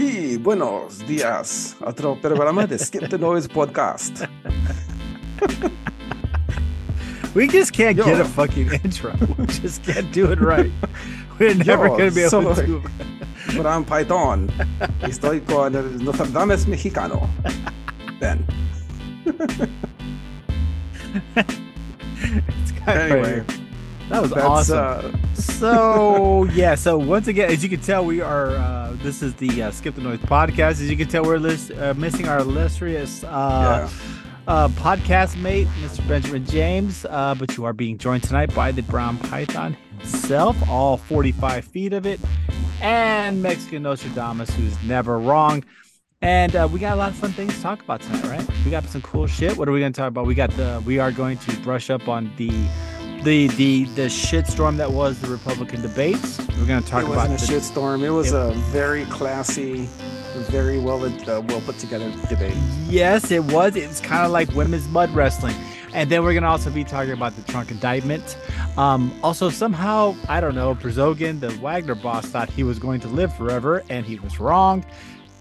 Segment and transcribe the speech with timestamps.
[0.00, 1.76] Y buenos días.
[1.84, 4.26] Otro programa de Skip the Noise podcast.
[7.34, 8.06] We just can't Yo.
[8.06, 9.12] get a fucking intro.
[9.38, 10.72] We just can't do it right.
[11.38, 13.56] We're never going to be able to do it.
[13.58, 14.48] Brown Python.
[15.02, 17.28] Estoy con el Nostradamus mexicano.
[18.18, 18.42] Ben.
[21.36, 23.59] It's kind Anyway, crazy.
[24.10, 25.14] That was that's awesome.
[25.14, 28.50] uh, so yeah, so once again, as you can tell, we are.
[28.56, 30.72] Uh, this is the uh, Skip the Noise podcast.
[30.72, 33.88] As you can tell, we're lis- uh, missing our illustrious uh,
[34.48, 36.06] uh, podcast mate, Mr.
[36.08, 37.06] Benjamin James.
[37.08, 41.92] Uh, but you are being joined tonight by the Brown Python himself, all 45 feet
[41.92, 42.18] of it,
[42.80, 45.62] and Mexican Nostradamus, who's never wrong.
[46.20, 48.64] And uh, we got a lot of fun things to talk about tonight, right?
[48.64, 49.56] We got some cool shit.
[49.56, 50.26] What are we going to talk about?
[50.26, 50.82] We got the.
[50.84, 52.50] We are going to brush up on the.
[53.22, 56.38] The, the the shitstorm that was the Republican debates.
[56.58, 58.02] We're going to talk it about wasn't a the- shitstorm.
[58.02, 59.88] It was a very classy,
[60.48, 62.56] very well uh, well put together debate.
[62.88, 63.76] Yes, it was.
[63.76, 65.54] It's kind of like women's mud wrestling.
[65.92, 68.38] And then we're going to also be talking about the Trump indictment.
[68.78, 73.08] Um, also, somehow, I don't know, Prigozhin, the Wagner boss, thought he was going to
[73.08, 74.84] live forever, and he was wrong.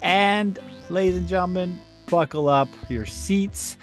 [0.02, 0.58] And,
[0.89, 3.77] ladies and gentlemen, buckle up your seats.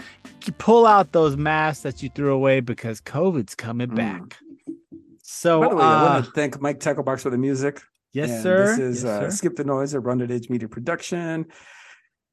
[0.58, 3.96] Pull out those masks that you threw away because COVID's coming Mm.
[3.96, 4.36] back.
[5.22, 7.82] So, By the way, I uh, want to thank Mike Tacklebox for the music.
[8.12, 8.66] yes, And sir.
[8.66, 9.30] This is Yes, uh, sir.
[9.36, 11.46] Skip the Noise, a Run Edge Media production.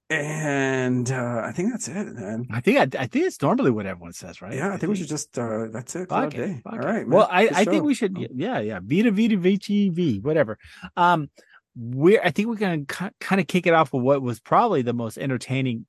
[0.09, 2.45] And uh, I think that's it, man.
[2.52, 4.53] I think I, I think it's normally what everyone says, right?
[4.53, 6.09] Yeah, I think we should just uh that's it.
[6.09, 7.08] Fuck it fuck All it.
[7.08, 7.27] Well.
[7.31, 8.16] I, I think we should.
[8.20, 8.27] Oh.
[8.31, 8.80] Yeah, yeah.
[8.83, 10.59] Vita, Vita, VTV, whatever.
[10.95, 11.30] Um,
[11.75, 12.22] we're.
[12.23, 15.17] I think we're gonna kind of kick it off with what was probably the most
[15.17, 15.88] entertaining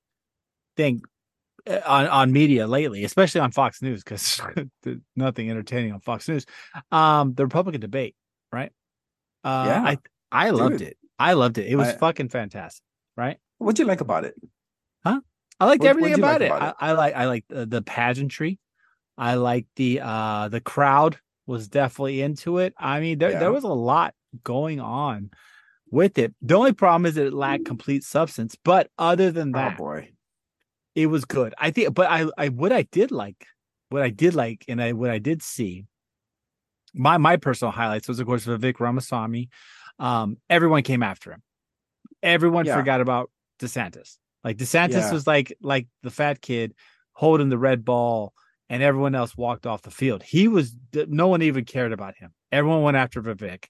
[0.77, 1.03] thing
[1.67, 4.41] on on media lately, especially on Fox News, because
[5.17, 6.45] nothing entertaining on Fox News.
[6.93, 8.15] Um, the Republican debate,
[8.53, 8.73] right?
[9.43, 9.83] Uh, Yeah.
[9.83, 9.99] I
[10.33, 10.89] I loved Dude.
[10.89, 10.97] it.
[11.19, 11.67] I loved it.
[11.67, 12.83] It was I- fucking fantastic,
[13.17, 13.39] right?
[13.59, 14.35] What'd you like about it?
[15.05, 15.21] Huh?
[15.61, 16.53] I liked What- everything about, like it.
[16.55, 18.59] about I, I like I like the, the pageantry.
[19.17, 22.75] I like the uh the crowd was definitely into it.
[22.77, 23.39] I mean, there Yeah.
[23.39, 25.31] there was a lot going on
[25.91, 26.35] with it.
[26.43, 28.57] The only problem is that it lacked complete substance.
[28.65, 30.11] But other than that, Oh boy.
[30.95, 31.55] It was good.
[31.59, 31.95] I think.
[31.95, 33.47] But I I what I did like,
[33.91, 35.85] what I did like, and I what I did see.
[36.95, 39.49] My my personal highlights was of course Vivek Ramaswamy.
[39.99, 41.43] Um, everyone came after him.
[42.23, 42.77] Everyone Yeah.
[42.77, 44.19] forgot about DeSantis.
[44.43, 45.13] Like DeSantis Yeah.
[45.13, 46.75] was like like the fat kid
[47.13, 48.33] holding the red ball,
[48.69, 50.23] and everyone else walked off the field.
[50.23, 52.33] He was no one even cared about him.
[52.53, 53.65] Everyone went after Vivek.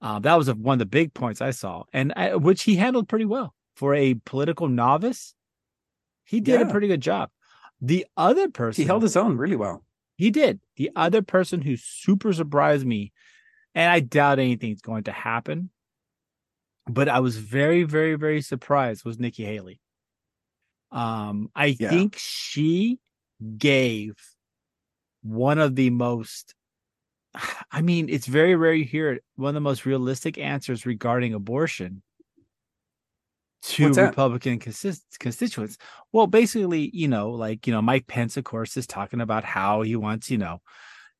[0.00, 3.08] Um, that was one of the big points I saw, and I, which he handled
[3.08, 5.34] pretty well for a political novice.
[6.24, 7.30] He did a pretty good job.
[7.80, 9.84] The other person He held his own really well.
[10.16, 10.60] he did.
[10.76, 13.12] The other person who super surprised me,
[13.74, 15.70] and I doubt anything's going to happen,
[16.86, 19.80] but I was very, very, very surprised was Nikki Haley.
[20.92, 21.90] Um, I Yeah.
[21.90, 23.00] think she
[23.58, 24.14] gave
[25.22, 26.54] one of the most
[27.72, 31.34] I mean, it's very rare you hear it, one of the most realistic answers regarding
[31.34, 32.03] abortion
[33.64, 33.88] to?
[34.02, 35.76] Republican consist- constituents.
[36.12, 39.82] Well, basically, you know, like, you know, Mike Pence, of course, is talking about how
[39.82, 40.60] he wants, you know,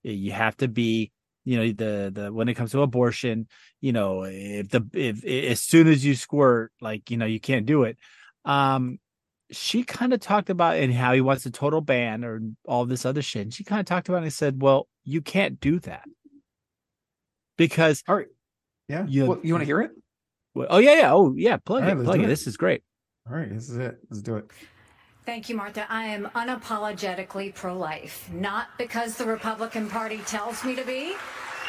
[0.03, 1.13] you have to be,
[1.45, 3.49] you know, the the when it comes to abortion,
[3.81, 7.67] you know, if the if, as soon as you squirt, like, you know, you can't
[7.67, 7.99] do it.
[8.45, 8.99] Um,
[9.51, 13.05] she kind of talked about and how he wants a total ban or all this
[13.05, 13.43] other shit.
[13.43, 16.05] And she kind of talked about it and said, Well, you can't do that.
[17.57, 18.27] Because All right.
[18.89, 19.07] Yeah.
[19.07, 19.93] You- Well, you want to hear it?
[20.55, 22.25] Well, oh yeah, yeah, oh yeah, plug All right, it, let's plug it.
[22.25, 22.29] it.
[22.29, 22.83] This is great.
[23.29, 23.53] All right.
[23.53, 23.99] This is it.
[24.11, 24.51] Let's do it.
[25.25, 25.87] Thank you, Martha.
[25.89, 31.15] I am unapologetically pro life, not because the Republican Party tells me to be,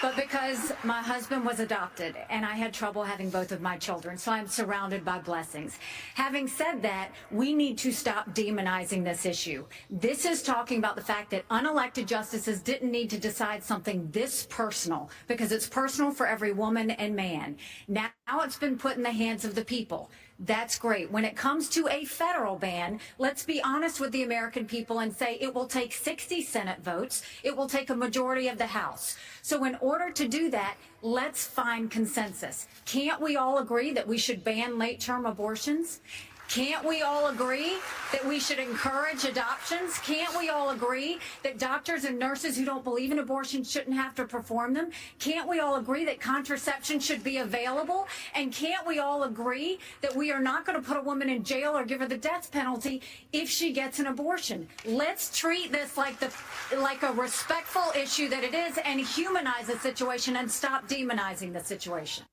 [0.01, 4.17] but because my husband was adopted and I had trouble having both of my children,
[4.17, 5.79] so I'm surrounded by blessings.
[6.15, 9.65] Having said that, we need to stop demonizing this issue.
[9.89, 14.47] This is talking about the fact that unelected justices didn't need to decide something this
[14.49, 17.57] personal because it's personal for every woman and man.
[17.87, 18.09] Now
[18.41, 20.09] it's been put in the hands of the people.
[20.39, 21.09] That's great.
[21.11, 25.15] When it comes to a federal ban, let's be honest with the American people and
[25.15, 27.23] say it will take 60 Senate votes.
[27.43, 29.15] It will take a majority of the House.
[29.41, 32.67] So in order to do that, let's find consensus.
[32.85, 36.01] Can't we all agree that we should ban late term abortions?
[36.47, 37.77] Can't we all agree
[38.11, 39.97] that we should encourage adoptions?
[39.99, 44.15] Can't we all agree that doctors and nurses who don't believe in abortion shouldn't have
[44.15, 44.89] to perform them?
[45.19, 48.07] Can't we all agree that contraception should be available?
[48.35, 51.43] And can't we all agree that we are not going to put a woman in
[51.43, 53.01] jail or give her the death penalty
[53.33, 54.67] if she gets an abortion?
[54.85, 56.31] Let's treat this like the
[56.77, 61.63] like a respectful issue that it is and humanize the situation and stop demonizing the
[61.63, 62.23] situation.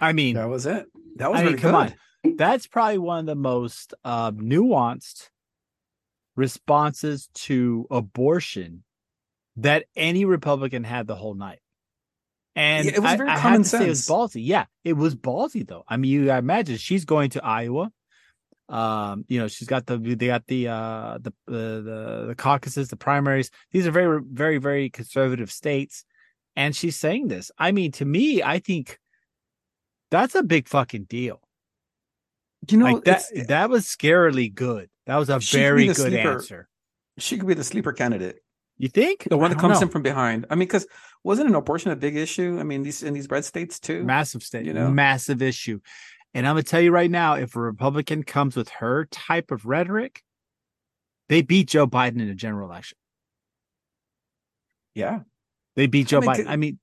[0.00, 0.86] I mean, That was it.
[1.16, 1.92] That was I mean, really come good.
[1.92, 1.94] on.
[2.36, 5.30] That's probably one of the most uh, nuanced
[6.36, 8.84] responses to abortion
[9.56, 11.60] that any Republican had the whole night.
[12.54, 14.08] And Yeah, it was very I common say it was sense.
[14.16, 14.42] ballsy.
[14.44, 15.84] Yeah, it was ballsy though.
[15.88, 17.90] I mean, you I imagine she's going to Iowa.
[18.68, 22.88] Um, you know, she's got the they got the uh the the the, the caucuses,
[22.88, 23.50] the primaries.
[23.72, 26.04] These are very very very conservative states,
[26.56, 27.50] and she's saying this.
[27.58, 28.98] I mean, to me, I think
[30.10, 31.40] that's a big fucking deal.
[32.70, 34.90] You know, like that eh, that was scarily good.
[35.06, 36.32] That was a She could be very good sleeper.
[36.32, 36.68] answer.
[37.18, 38.36] she could be the sleeper candidate.
[38.76, 39.82] You think The one that comes know.
[39.86, 40.46] in from behind.
[40.50, 40.86] I mean, because
[41.24, 42.58] wasn't an abortion a big issue?
[42.60, 44.04] I mean, these in these red states too.
[44.04, 44.88] massive state, you know?
[44.90, 45.80] massive issue.
[46.34, 49.64] And I'm gonna tell you right now, if a Republican comes with her type of
[49.64, 50.22] rhetoric,
[51.28, 52.98] they beat Joe Biden in a general election.
[54.94, 55.20] yeah,
[55.76, 56.46] They beat Joe mean, Biden.
[56.48, 56.78] I mean,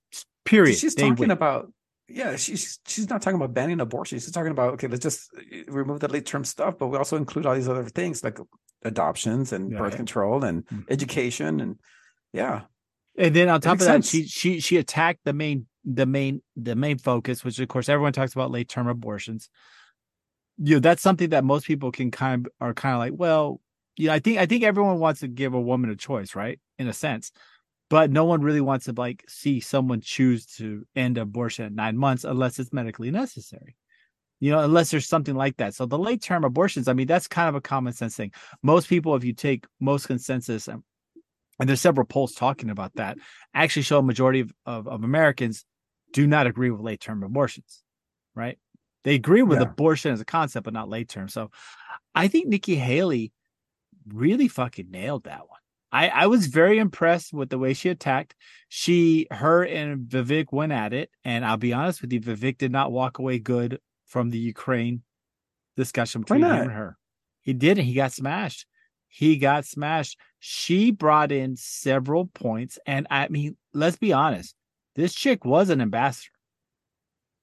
[0.46, 0.78] period.
[0.78, 1.32] she's They talking win.
[1.32, 1.72] about.
[2.08, 4.20] Yeah, she's she's not talking about banning abortion.
[4.20, 5.32] She's talking about okay, let's just
[5.68, 8.38] remove the late term stuff, but we also include all these other things like
[8.84, 9.76] adoptions and Yeah.
[9.76, 10.86] birth control and Mhm.
[10.88, 11.80] education and
[12.32, 12.66] yeah,
[13.18, 14.06] And then on top of makes that, sense.
[14.06, 18.14] she she she attacked the main the main the main focus, which of course everyone
[18.14, 19.50] talks about late term abortions.
[20.58, 23.62] You know, that's something that most people can kind of are kind of like, well,
[23.98, 26.60] yeah, I think I think everyone wants to give a woman a choice, right?
[26.80, 27.32] In a sense.
[27.96, 31.96] But no one really wants to like see someone choose to end abortion at nine
[31.96, 33.78] months unless it's medically necessary.
[34.42, 35.76] You know, unless there's something like that.
[35.76, 38.34] So the late term abortions, I mean, that's kind of a common sense thing.
[38.62, 40.84] Most people, if you take most consensus and
[41.58, 43.18] and there's several polls talking about that
[43.54, 45.64] actually show a majority of, of, of americans
[46.12, 47.82] do not agree with late term abortions
[48.36, 48.60] right
[49.06, 49.68] they agree with Yeah.
[49.68, 51.50] abortion as a concept but not late term so
[52.14, 53.32] i think nikki haley
[54.06, 55.60] really fucking nailed that one
[55.96, 58.36] I, I was very impressed with the way she attacked.
[58.68, 62.72] She, her, and Vivek went at it, and I'll be honest with you, Vivek did
[62.72, 65.04] not walk away good from the Ukraine
[65.78, 66.98] discussion between him and her.
[67.42, 67.86] He didn't.
[67.86, 68.66] He got smashed.
[69.08, 70.20] He got smashed.
[70.40, 74.54] She brought in several points, and I mean, let's be honest,
[74.96, 76.32] this chick was an ambassador.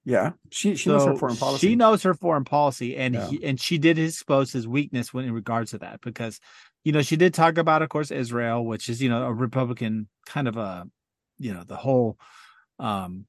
[0.05, 0.33] yeah.
[0.51, 1.67] She she knows her foreign policy.
[1.67, 3.27] She knows her foreign policy, and Yeah.
[3.29, 6.39] he, and she did expose his weakness when in regards to that because,
[6.83, 10.07] you know, she did talk about, of course, Israel, which is you know a Republican
[10.25, 10.85] kind of a,
[11.37, 12.17] you know, the whole,
[12.79, 13.25] um,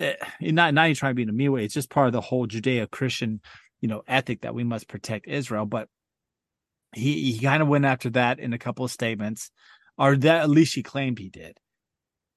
[0.00, 1.64] eh, not not even trying to be in a mean way.
[1.64, 3.40] It's just part of the whole Judeo Christian,
[3.80, 5.66] you know, ethic that we must protect Israel.
[5.66, 5.88] But
[6.94, 9.50] he he kind of went after that in a couple of statements,
[9.98, 11.58] or that at least she claimed he did.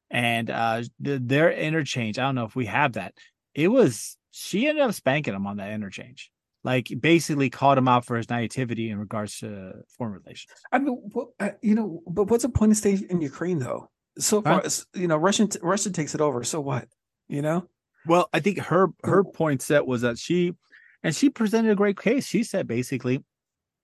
[0.09, 3.13] And uh the, their interchange, I don't know if we have that.
[3.53, 6.31] It was she ended up spanking him on that interchange.
[6.67, 10.51] Like basically called him out for his naivety in regards to foreign relations.
[10.69, 13.89] I mean, what, uh, you know, but what's the point of staying in Ukraine though?
[14.19, 16.43] So far, as you know, Russian Russia takes it over.
[16.43, 16.89] So what?
[17.29, 17.69] You know,
[18.05, 20.55] Well, I think her her point set was that she
[21.03, 22.27] and she presented a great case.
[22.27, 23.23] She said basically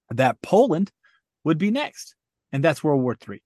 [0.10, 0.92] that Poland
[1.46, 2.16] would be next,
[2.52, 3.42] and that's World War Three.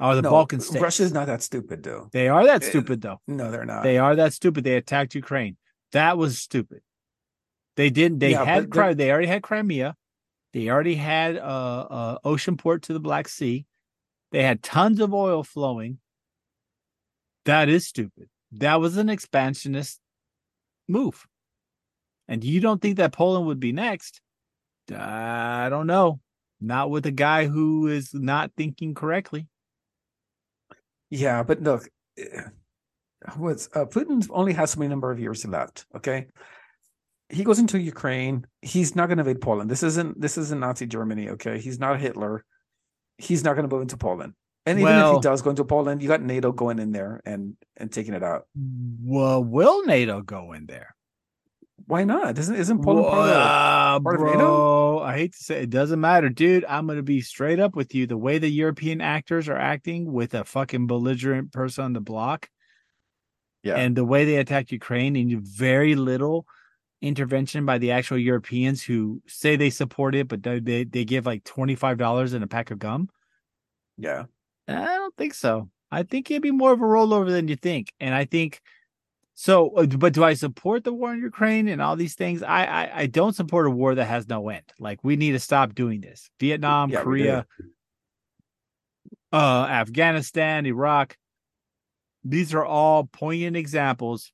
[0.00, 0.82] Or the no, Balkan states.
[0.82, 2.08] Russia's not that stupid, though.
[2.12, 3.20] They are that Eh, stupid though.
[3.28, 3.84] No, they're not.
[3.84, 4.64] They are that stupid.
[4.64, 5.56] They attacked Ukraine.
[5.92, 6.80] That was stupid.
[7.76, 8.18] They didn't.
[8.18, 9.94] They Yeah, had Cri- They already had Crimea.
[10.52, 13.66] They already had a, a ocean port to the Black Sea.
[14.32, 15.98] They had tons of oil flowing.
[17.44, 18.28] That is stupid.
[18.52, 20.00] That was an expansionist
[20.88, 21.26] move.
[22.26, 24.20] And you don't think that Poland would be next?
[24.92, 26.20] I don't know.
[26.60, 29.46] Not with a guy who is not thinking correctly.
[31.10, 32.42] Yeah, but look, eh,
[33.36, 35.86] what's uh, Putin only has so many number of years left.
[35.94, 36.26] Okay,
[37.28, 38.46] he goes into Ukraine.
[38.62, 39.70] He's not going to invade Poland.
[39.70, 41.30] This isn't this isn't Nazi Germany.
[41.30, 42.44] Okay, he's not Hitler.
[43.18, 44.34] He's not going to move into Poland.
[44.64, 47.56] And even if he does go into Poland, you got NATO going in there and
[47.76, 48.46] and taking it out.
[49.00, 50.94] Well, will NATO go in there?
[51.86, 52.36] Why not?
[52.36, 54.98] Isn't isn't Poland part of Uh, part of NATO?
[55.00, 56.64] I hate to say it doesn't matter, dude.
[56.64, 58.08] I'm gonna be straight up with you.
[58.08, 62.48] The way the European actors are acting with a fucking belligerent person on the block,
[63.62, 63.76] Yeah.
[63.76, 66.44] and the way they attack Ukraine, and very little
[67.02, 71.44] intervention by the actual Europeans who say they support it, but they they, give like
[71.44, 73.08] twenty five dollars in a pack of gum.
[73.98, 74.24] yeah.
[74.68, 75.70] I don't think so.
[75.92, 78.60] I think it'd be more of a rollover than you think, and I think
[79.34, 79.70] so.
[79.76, 82.42] uh, But do I support the war in Ukraine and all these things?
[82.42, 84.64] I I, I don't support a war that has no end.
[84.80, 86.30] Like we need to stop doing this.
[86.40, 87.46] Vietnam, Yeah, Korea,
[89.32, 91.16] uh, Afghanistan, Iraq.
[92.24, 94.32] These are all poignant examples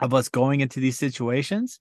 [0.00, 1.80] of us going into these situations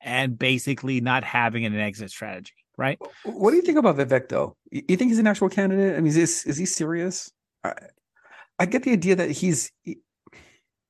[0.00, 2.52] and basically not having an exit strategy.
[2.76, 2.98] Right?
[3.24, 4.56] What do you think about Vivek though?
[4.70, 5.96] You think he's an actual candidate?
[5.96, 7.30] I mean, is is he serious?
[7.62, 7.74] I,
[8.58, 9.70] I get the idea that he's.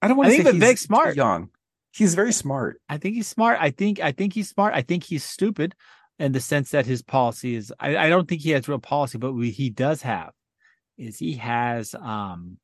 [0.01, 1.17] I don't want I to think say he's smart.
[1.17, 1.51] young.
[1.93, 2.81] He's very smart.
[2.89, 3.59] I think he's smart.
[3.61, 4.75] I think I think he's smart.
[4.75, 5.75] I think he's stupid
[6.21, 7.73] in the sense that his policy is.
[7.81, 10.31] I, I don't think he has real policy, but we, he does have
[10.97, 11.95] is he has.
[11.95, 12.59] Um,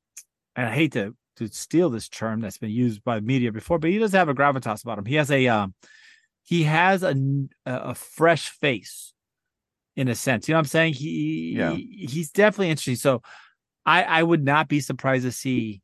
[0.55, 3.79] and I hate to to steal this term that's been used by the media before,
[3.79, 5.05] but he doesn't have a gravitas about him.
[5.05, 5.75] He has a um,
[6.43, 7.15] he has a
[7.65, 9.13] a fresh face
[9.97, 10.49] in a sense.
[10.49, 10.95] You know what I'm saying?
[10.95, 11.73] He, yeah.
[11.73, 12.97] he he's definitely interesting.
[12.97, 13.23] So
[13.85, 15.83] I I would not be surprised to see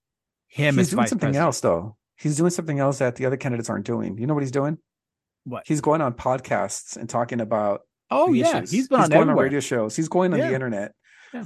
[0.49, 1.45] him he's doing something president.
[1.45, 1.97] else though.
[2.17, 4.19] He's doing something else that the other candidates aren't doing.
[4.19, 4.79] You know what he's doing?
[5.45, 5.65] What?
[5.67, 8.71] He's going on podcasts and talking about Oh yeah, issues.
[8.71, 9.97] he's been he's on, going on radio shows.
[9.97, 10.49] He's going on yeah.
[10.49, 10.93] the internet.
[11.33, 11.45] Yeah.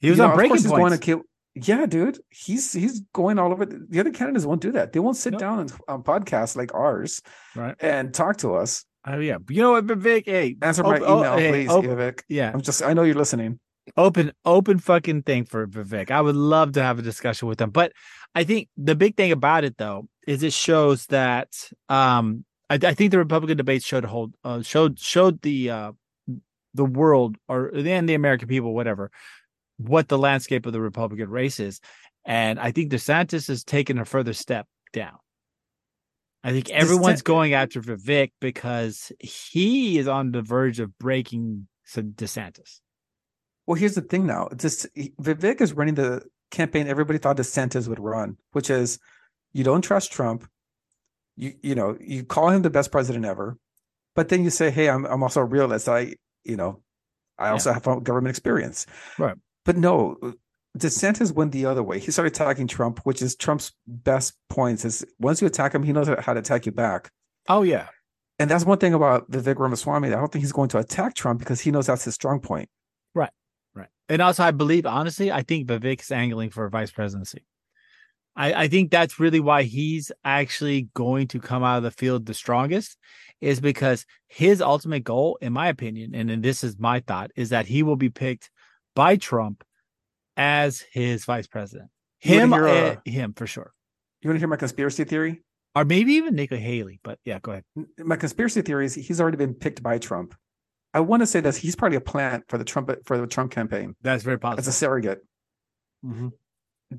[0.00, 0.64] He was you on know, breaking points.
[0.64, 1.22] He's going to kill
[1.62, 3.66] yeah, dude, he's he's going all over.
[3.66, 4.92] The other candidates won't do that.
[4.92, 5.40] They won't sit nope.
[5.40, 7.20] down on, on podcasts like ours,
[7.54, 8.84] right, and talk to us.
[9.06, 10.24] Oh yeah, you know what, Vivek?
[10.26, 12.22] Hey, answer my oh, email, oh, please, Vivek.
[12.28, 12.82] Yeah, I'm just.
[12.82, 13.58] I know you're listening.
[13.96, 16.10] Open, open fucking thing for Vivek.
[16.10, 17.92] I would love to have a discussion with him, but
[18.34, 21.48] I think the big thing about it though is it shows that
[21.88, 25.92] um I, I think the Republican debates showed hold uh, showed showed the uh
[26.74, 29.10] the world or and the American people, whatever,
[29.80, 31.80] what the landscape of the Republican race is.
[32.24, 35.16] And I think DeSantis has taken a further step down.
[36.42, 42.80] I think everyone's going after Vivek because he is on the verge of breaking DeSantis.
[43.66, 44.48] Well, here's the thing now.
[44.50, 48.98] This Vivek is running the campaign everybody thought DeSantis would run, which is
[49.52, 50.48] you don't trust Trump.
[51.36, 53.58] You you know, you call him the best president ever,
[54.14, 55.88] but then you say, Hey, I'm I'm also a realist.
[55.88, 56.82] I, you know,
[57.38, 57.74] I also yeah.
[57.74, 58.86] have government experience.
[59.18, 59.36] Right.
[59.64, 60.16] But no,
[60.78, 61.98] DeSantis went the other way.
[61.98, 64.84] He started attacking Trump, which is Trump's best points.
[64.84, 67.10] Is once you attack him, he knows how to attack you back.
[67.48, 67.88] Oh yeah,
[68.38, 70.08] and that's one thing about Vivek Ramaswamy.
[70.08, 72.68] I don't think he's going to attack Trump because he knows that's his strong point.
[73.14, 73.30] Right,
[73.74, 73.88] right.
[74.08, 77.44] And also, I believe honestly, I think Vivek's angling for vice presidency.
[78.36, 82.26] I, I think that's really why he's actually going to come out of the field
[82.26, 82.96] the strongest,
[83.40, 87.66] is because his ultimate goal, in my opinion, and this is my thought, is that
[87.66, 88.50] he will be picked
[88.94, 89.64] by Trump
[90.36, 91.90] as his vice president.
[92.18, 93.72] Him, uh, him for sure.
[94.20, 95.42] You want to hear my conspiracy theory?
[95.74, 97.64] Or maybe even Nikki Haley, but yeah, go ahead.
[97.98, 100.34] My conspiracy theory is he's already been picked by Trump.
[100.92, 103.52] I want to say this: he's probably a plant for the Trump for the Trump
[103.52, 103.94] campaign.
[104.02, 104.60] That's very possible.
[104.60, 105.20] As a surrogate.
[106.04, 106.28] Mm-hmm.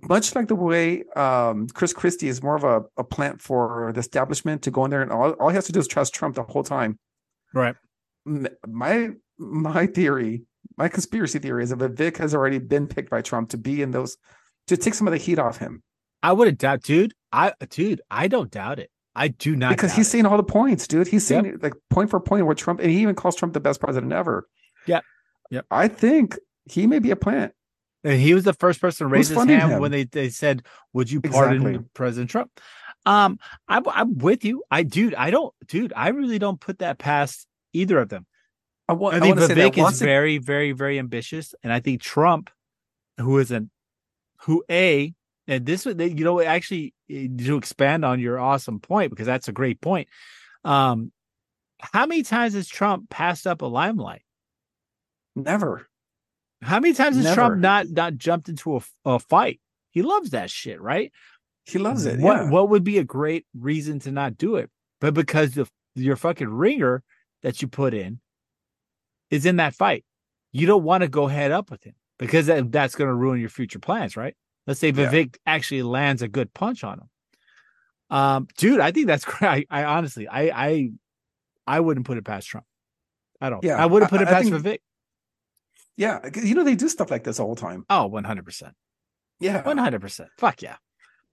[0.04, 4.00] Much like the way um, Chris Christie is more of a, a plant for the
[4.00, 6.36] establishment to go in there and all, all he has to do is trust Trump
[6.36, 6.98] the whole time.
[7.54, 7.76] Right.
[8.26, 10.44] My my theory
[10.78, 13.92] my conspiracy theory is that Vivek has already been picked by Trump to be in
[13.92, 14.18] those
[14.68, 15.84] to take some of the heat off him.
[16.24, 17.14] I wouldn't doubt, dude.
[17.32, 18.90] I dude, I don't doubt it.
[19.16, 20.12] I do not because he's it.
[20.12, 21.08] saying all the points, dude.
[21.08, 21.56] He's saying yep.
[21.62, 24.48] like point for point where Trump, and he even calls Trump the best president ever.
[24.88, 25.02] Yeah,
[25.50, 25.66] yep.
[25.70, 27.54] I think he may be a plant.
[28.04, 29.80] And he was the first person to raise his hand him?
[29.80, 30.64] when they, they said,
[30.94, 31.86] "Would you pardon exactly.
[31.94, 32.50] President Trump?"
[33.06, 34.64] Um, I'm I'm with you.
[34.72, 38.26] I dude, I don't, dude, I really don't put that past either of them.
[38.92, 42.50] I, want, I think I Vivek is very, very, very ambitious, and I think Trump,
[43.18, 43.72] who is an,
[44.42, 45.14] who a,
[45.48, 49.54] and this you know actually eh, to expand on your awesome point because that's a
[49.54, 50.10] great point.
[50.66, 51.14] Um,
[51.80, 54.24] how many times has Trump passed up a limelight?
[55.38, 55.88] Never.
[56.62, 57.36] How many times has Never.
[57.36, 59.62] Trump not not jumped into a, a fight?
[59.92, 61.14] He loves that shit, right?
[61.64, 62.20] He loves it.
[62.20, 62.50] What yeah.
[62.50, 64.70] what would be a great reason to not do it?
[65.00, 67.04] But because of your fucking ringer
[67.42, 68.20] that you put in
[69.32, 70.06] is in that fight.
[70.52, 73.40] You don't want to go head up with him because that, that's going to ruin
[73.40, 74.36] your future plans, right?
[74.68, 75.54] Let's say Vivek yeah.
[75.54, 77.10] actually lands a good punch on him.
[78.16, 79.68] Um, dude, I think that's great.
[79.72, 80.90] I, I, honestly, I, I,
[81.66, 82.66] I wouldn't put it past Trump.
[83.40, 83.64] I don't.
[83.64, 84.80] Yeah, I wouldn't put it past think, Vivek.
[85.98, 87.86] Yeah, you know they do stuff like this all the time.
[87.90, 88.74] Oh, one hundred percent.
[89.40, 90.30] Yeah, one hundred percent.
[90.38, 90.76] Fuck yeah.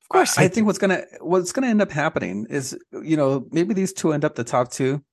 [0.02, 0.38] Of course.
[0.38, 3.92] I, I think what's gonna what's gonna end up happening is you know maybe these
[3.92, 5.04] two end up the top two,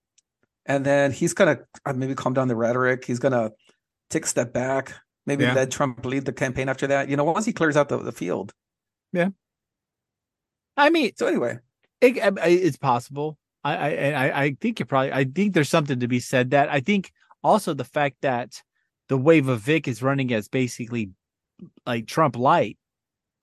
[0.66, 3.06] and then he's gonna uh, maybe calm down the rhetoric.
[3.06, 3.52] He's gonna
[4.10, 4.94] take a step back,
[5.26, 5.54] maybe yeah.
[5.54, 7.10] let Trump lead the campaign after that.
[7.10, 8.54] You know, once he clears out the, the field.
[9.14, 9.30] Yeah.
[10.78, 11.60] I mean, so anyway,
[12.02, 13.38] it, it's possible.
[13.64, 15.12] I, I I think you probably.
[15.12, 17.12] I think there's something to be said that I think
[17.44, 18.62] also the fact that
[19.10, 21.12] the way Vivek is running as basically
[21.86, 22.78] like Trump light,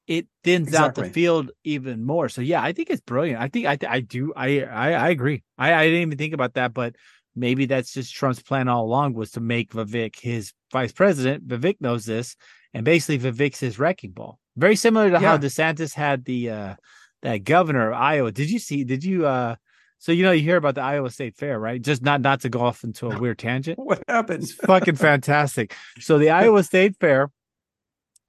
[0.07, 1.05] it thins exactly.
[1.05, 2.29] out the field even more.
[2.29, 3.41] So yeah, I think it's brilliant.
[3.41, 5.43] I think I I do I I, I agree.
[5.59, 6.97] I, I didn't even think about that, but
[7.37, 11.47] maybe that's just Trump's plan all along was to make Vivek his vice president.
[11.47, 12.37] Vivek knows this,
[12.75, 14.39] and basically Vivek's his wrecking ball.
[14.57, 15.21] Very similar to yeah.
[15.21, 16.75] how DeSantis had the uh
[17.23, 18.33] that governor of Iowa.
[18.33, 18.85] Did you see?
[18.85, 19.57] Did you uh?
[19.99, 21.81] So you know you hear about the Iowa State Fair, right?
[21.81, 23.79] Just not not to go off into a weird tangent.
[23.79, 24.43] what happened?
[24.43, 25.75] It's fucking fantastic.
[26.01, 27.31] So the Iowa State Fair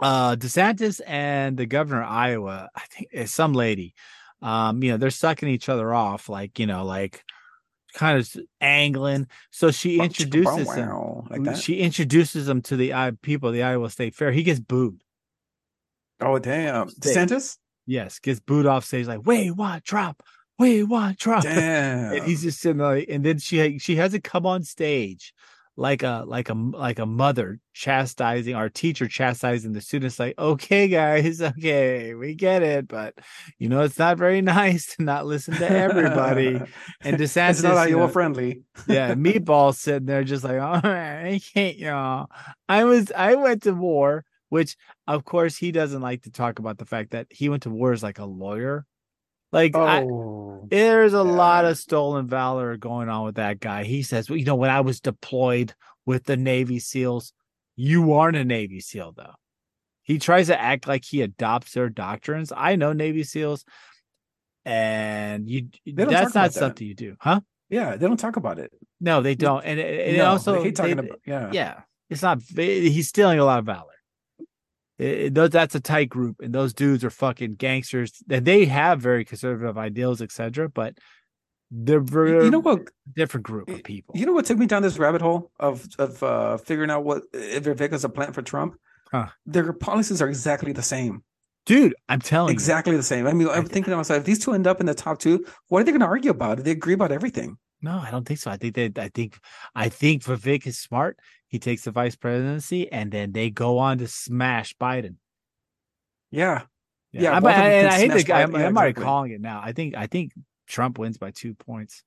[0.03, 3.93] uh DeSantis and the governor of Iowa, I think is some lady,
[4.41, 7.23] Um, you know, they're sucking each other off, like you know, like
[7.93, 9.27] kind of angling.
[9.51, 10.89] So she introduces him.
[11.29, 11.57] like that.
[11.57, 14.31] She introduces him to the I people, the Iowa State Fair.
[14.31, 15.01] He gets booed.
[16.19, 17.57] oh damn, DeSantis.
[17.85, 19.07] Yes, gets booed off stage.
[19.07, 19.83] Like, wait, what?
[19.83, 20.23] Drop.
[20.59, 21.17] Wait, what?
[21.17, 21.43] Drop.
[21.53, 22.13] Damn.
[22.13, 25.33] and he's just sitting there, and then she she has to come on stage
[25.75, 30.87] like a like a like a mother chastising our teacher chastising the students like okay
[30.87, 33.15] guys okay we get it but
[33.57, 36.61] you know it's not very nice to not listen to everybody.
[37.01, 38.61] And DeSantis it's not you know, friendly.
[38.87, 42.27] yeah meatball sitting there just like oh I can't y'all.
[42.69, 44.77] I was I went to war which
[45.07, 47.91] of course he doesn't like to talk about the fact that he went to war
[47.91, 48.85] as like a lawyer
[49.53, 53.83] like I, Oh, there's a lot of stolen valor going on with that guy.
[53.85, 55.73] He says, well, you know, when I was deployed
[56.05, 57.31] with the Navy SEALs,
[57.75, 59.33] you aren't a Navy SEAL, though.
[60.03, 62.51] He tries to act like he adopts their doctrines.
[62.55, 63.63] I know Navy SEAls,
[64.65, 66.53] and you that's not about that.
[66.53, 67.41] something you do, huh?
[67.69, 68.71] yeah, they don't talk about it.
[69.01, 69.63] No, they don't.
[69.65, 71.19] And, and No, also, they hate talking they- about.
[71.25, 72.41] Yeah, yeah, it's not.
[72.55, 73.92] He's stealing a lot of valor.
[75.03, 78.23] It- that's a tight group, and those dudes are fucking gangsters.
[78.29, 80.69] And they have very conservative ideals, etc.
[80.69, 80.97] But
[81.71, 82.89] they're very you know what?
[83.15, 84.15] different group of people.
[84.15, 87.23] You know what took me down this rabbit hole of of uh, figuring out what
[87.33, 88.75] if Vivek a plant for Trump?
[89.11, 89.27] Huh.
[89.45, 91.23] Their policies are exactly the same.
[91.65, 92.53] Dude, I'm telling you.
[92.53, 93.25] Exactly the same.
[93.25, 95.45] I mean, I'm thinking to myself, if these two end up in the top two,
[95.67, 96.63] what are they going to argue about?
[96.63, 97.57] They agree about everything.
[97.83, 98.49] No, I don't think so.
[98.49, 99.37] I think that I think
[99.75, 101.19] I think Vivek is smart.
[101.49, 105.15] He takes the vice presidency, and then they go on to smash Biden.
[106.31, 106.63] Yeah,
[107.11, 108.41] Yeah, I'm, both of them and I, hate the guy.
[108.41, 109.03] I'm, Yeah, I'm already exactly.
[109.03, 109.61] calling it now.
[109.63, 110.31] I think I think
[110.65, 112.03] Trump wins by two points.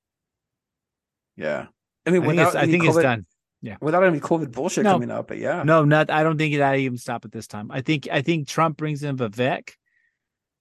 [1.37, 1.67] yeah.
[2.05, 3.25] I mean, I think without it's, I think COVID, it's done.
[3.61, 4.93] Yeah, without any COVID bullshit No.
[4.93, 5.27] coming up.
[5.27, 6.09] But yeah, No, not.
[6.09, 7.69] I don't think that even stop at this time.
[7.71, 9.69] I think I think Trump brings in Vivek,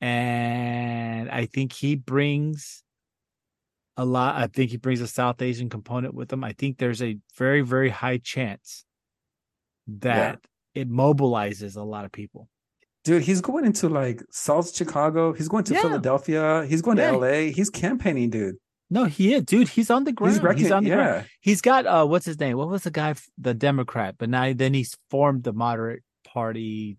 [0.01, 2.83] and I think he brings
[3.97, 4.37] a lot.
[4.37, 6.45] I think he brings a South Asian component with him.
[6.45, 8.85] I think there's a very very high chance
[9.87, 10.41] that
[10.75, 12.49] it mobilizes a lot of people.
[13.05, 15.33] dude, he's going into like South Chicago.
[15.33, 15.83] He's going to Yeah.
[15.83, 16.67] Philadelphia.
[16.69, 17.53] He's going to L.A.
[17.53, 18.57] He's campaigning, dude.
[18.91, 19.69] No, he is, dude.
[19.69, 20.35] He's on the ground.
[20.35, 21.27] He's He's, on the ground.
[21.41, 22.57] He's got uh, what's his name?
[22.57, 23.15] What was the guy?
[23.39, 26.99] The Democrat, but now then he's formed the moderate party.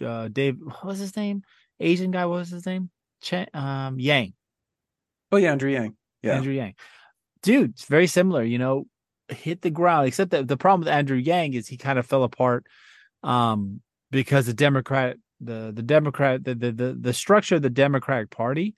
[0.00, 1.42] Uh, Dave, what was his name?
[1.80, 2.26] Asian guy.
[2.26, 2.90] What was his name?
[3.22, 4.32] Ch- um, Yang.
[5.32, 5.94] oh yeah, Andrew Yang.
[6.22, 6.74] Yeah, Andrew Yang.
[7.42, 8.86] Dude, it's very similar, you know,
[9.28, 12.24] hit the ground, except that the problem with Andrew Yang is he kind of fell
[12.24, 12.66] apart
[13.22, 13.80] um
[14.10, 18.74] because the Democrat the the Democrat the the the, the structure of the Democratic Party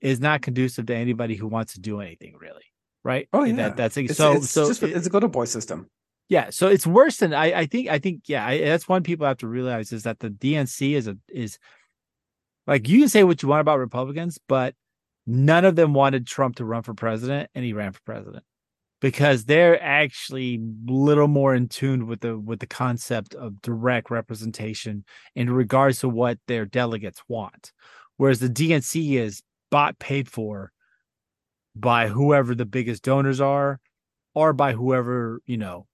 [0.00, 2.62] is not conducive to anybody who wants to do anything really.
[3.04, 3.28] Right?
[3.32, 3.54] Oh, yeah.
[3.56, 5.88] That, that's It's, so it's so just it- it's a go to boy system.
[6.28, 7.60] yeah, so it's worse than I.
[7.60, 7.88] I think.
[7.88, 8.22] I think.
[8.26, 11.58] Yeah, I, that's one people have to realize is that the DNC is a is
[12.66, 14.74] like you can say what you want about Republicans, but
[15.28, 18.44] none of them wanted Trump to run for president, and he ran for president
[19.00, 24.10] because they're actually a little more in tune with the with the concept of direct
[24.10, 27.72] representation in regards to what their delegates want,
[28.16, 30.72] whereas the DNC is bought paid for
[31.76, 33.78] by whoever the biggest donors are
[34.34, 35.86] or by whoever you know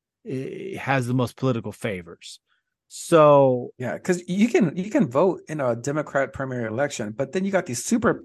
[0.79, 2.39] has the most political favors.
[2.87, 7.45] So Yeah, because you can you can vote in a Democrat primary election, but then
[7.45, 8.25] you got these super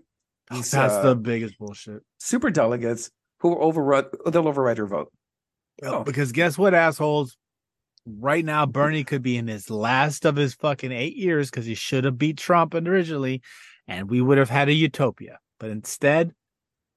[0.52, 2.02] these, that's uh, the biggest bullshit.
[2.20, 5.12] super delegates who will override they'll override your vote.
[5.84, 7.38] Oh, because guess what, assholes?
[8.06, 11.76] Right now, Bernie could be in his last of his fucking eight years because he
[11.76, 13.42] should have beat Trump originally,
[13.88, 15.40] and we would have had a utopia.
[15.60, 16.34] But instead,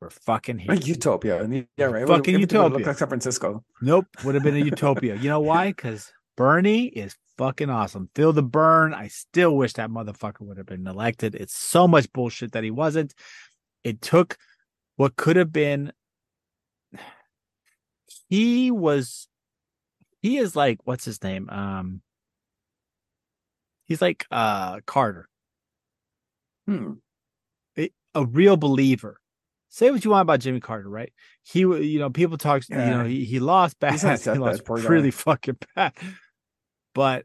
[0.00, 0.72] we're fucking here.
[0.72, 1.46] A utopia.
[1.76, 2.06] Yeah, right.
[2.06, 2.78] Fucking utopia.
[2.78, 3.62] Look like San Francisco.
[3.80, 5.16] Nope, would have been a utopia.
[5.16, 5.68] You know why?
[5.68, 8.08] Because Bernie is fucking awesome.
[8.14, 8.94] Feel the Bern.
[8.94, 11.34] I still wish that motherfucker would have been elected.
[11.34, 13.14] It's so much bullshit that he wasn't.
[13.84, 14.36] It took
[14.96, 15.92] what could have been.
[18.28, 19.28] He was,
[20.22, 21.50] he is like, what's his name?
[21.50, 22.00] Um,
[23.84, 25.28] he's like uh Carter,
[26.66, 26.94] Hmm.
[27.78, 29.20] a- a real believer.
[29.74, 31.10] Say what you want about Jimmy Carter, right?
[31.42, 34.86] He, you know, people talk, you know, he, he lost bad, he lost poor guy.
[34.86, 35.94] really fucking bad.
[36.94, 37.24] But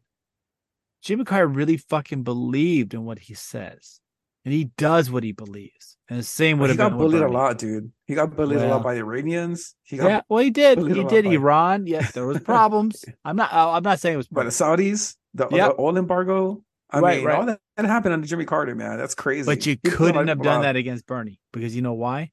[1.02, 4.00] Jimmy Carter really fucking believed in what he says,
[4.46, 5.98] and he does what he believes.
[6.10, 7.92] And the same would He have got been bullied a lot, dude.
[8.06, 9.76] He got bullied a lot by the Iranians.
[9.84, 10.80] He got Yeah, well, he did.
[10.80, 11.86] He did by- Iran.
[11.86, 13.04] Yes, there was problems.
[13.26, 13.50] I'm not.
[13.52, 14.30] I'm not saying it was.
[14.30, 15.76] by the Saudis, the, Yep.
[15.76, 16.64] the oil embargo.
[16.90, 17.36] I Right, mean, right.
[17.40, 18.98] all that, that happened under Jimmy Carter, man.
[18.98, 19.46] That's crazy.
[19.46, 22.32] But you a couldn't have done that against Bernie because you know why?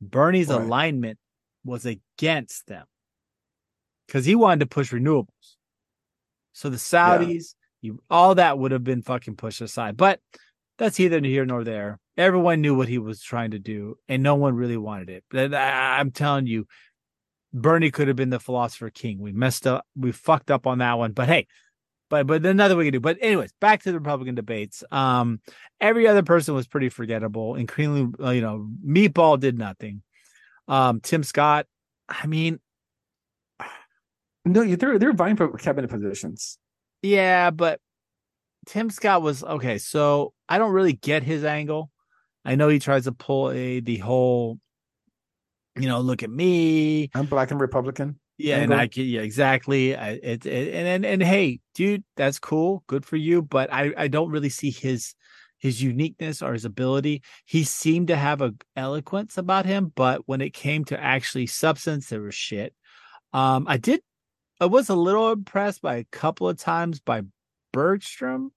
[0.00, 0.56] Bernie's Why?
[0.56, 1.18] alignment
[1.64, 2.84] was against them
[4.06, 5.26] because he wanted to push renewables.
[6.52, 9.96] So the Saudis, you all that would have been fucking pushed aside.
[9.96, 10.20] But
[10.78, 12.00] that's either here nor there.
[12.16, 15.24] everyone knew what he was trying to do, and no one really wanted it.
[15.30, 16.66] But I, I'm telling you,
[17.54, 19.18] Bernie could have been the philosopher king.
[19.20, 21.12] We messed up, we fucked up on that one.
[21.12, 21.46] But hey,
[22.12, 23.00] but but another we to do.
[23.00, 24.84] But anyways, back to the Republican debates.
[24.90, 25.40] Um,
[25.80, 30.02] every other person was pretty forgettable, including uh, you know, Meatball did nothing.
[30.68, 31.66] Um, Tim Scott,
[32.10, 32.60] I mean,
[34.44, 36.58] no, they're they're vying for cabinet positions.
[37.00, 37.80] Yeah, but
[38.66, 39.78] Tim Scott was okay.
[39.78, 41.90] So I don't really get his angle.
[42.44, 44.58] I know he tries to pull a the whole,
[45.76, 47.10] you know, look at me.
[47.14, 48.20] I'm black and Republican.
[48.42, 48.72] Yeah, angle.
[48.72, 49.96] and I can, yeah, exactly.
[49.96, 53.42] I, it, it, and, and and hey, dude, that's cool, good for you.
[53.42, 55.14] But I I don't really see his
[55.58, 57.22] his uniqueness or his ability.
[57.44, 62.08] He seemed to have a eloquence about him, but when it came to actually substance,
[62.08, 62.74] there was shit.
[63.32, 64.02] Um, I did
[64.60, 67.22] I was a little impressed by a couple of times by
[67.72, 68.52] Bergstrom.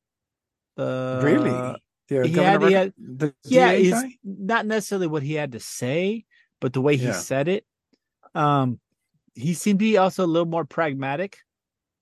[0.77, 1.79] Uh, really?
[2.09, 6.25] Yeah, he had, he had, the yeah, he's not necessarily what he had to say,
[6.61, 7.13] but the way he yeah.
[7.13, 7.65] said it.
[8.35, 8.79] Um,
[9.35, 11.37] he seemed to be also a little more pragmatic.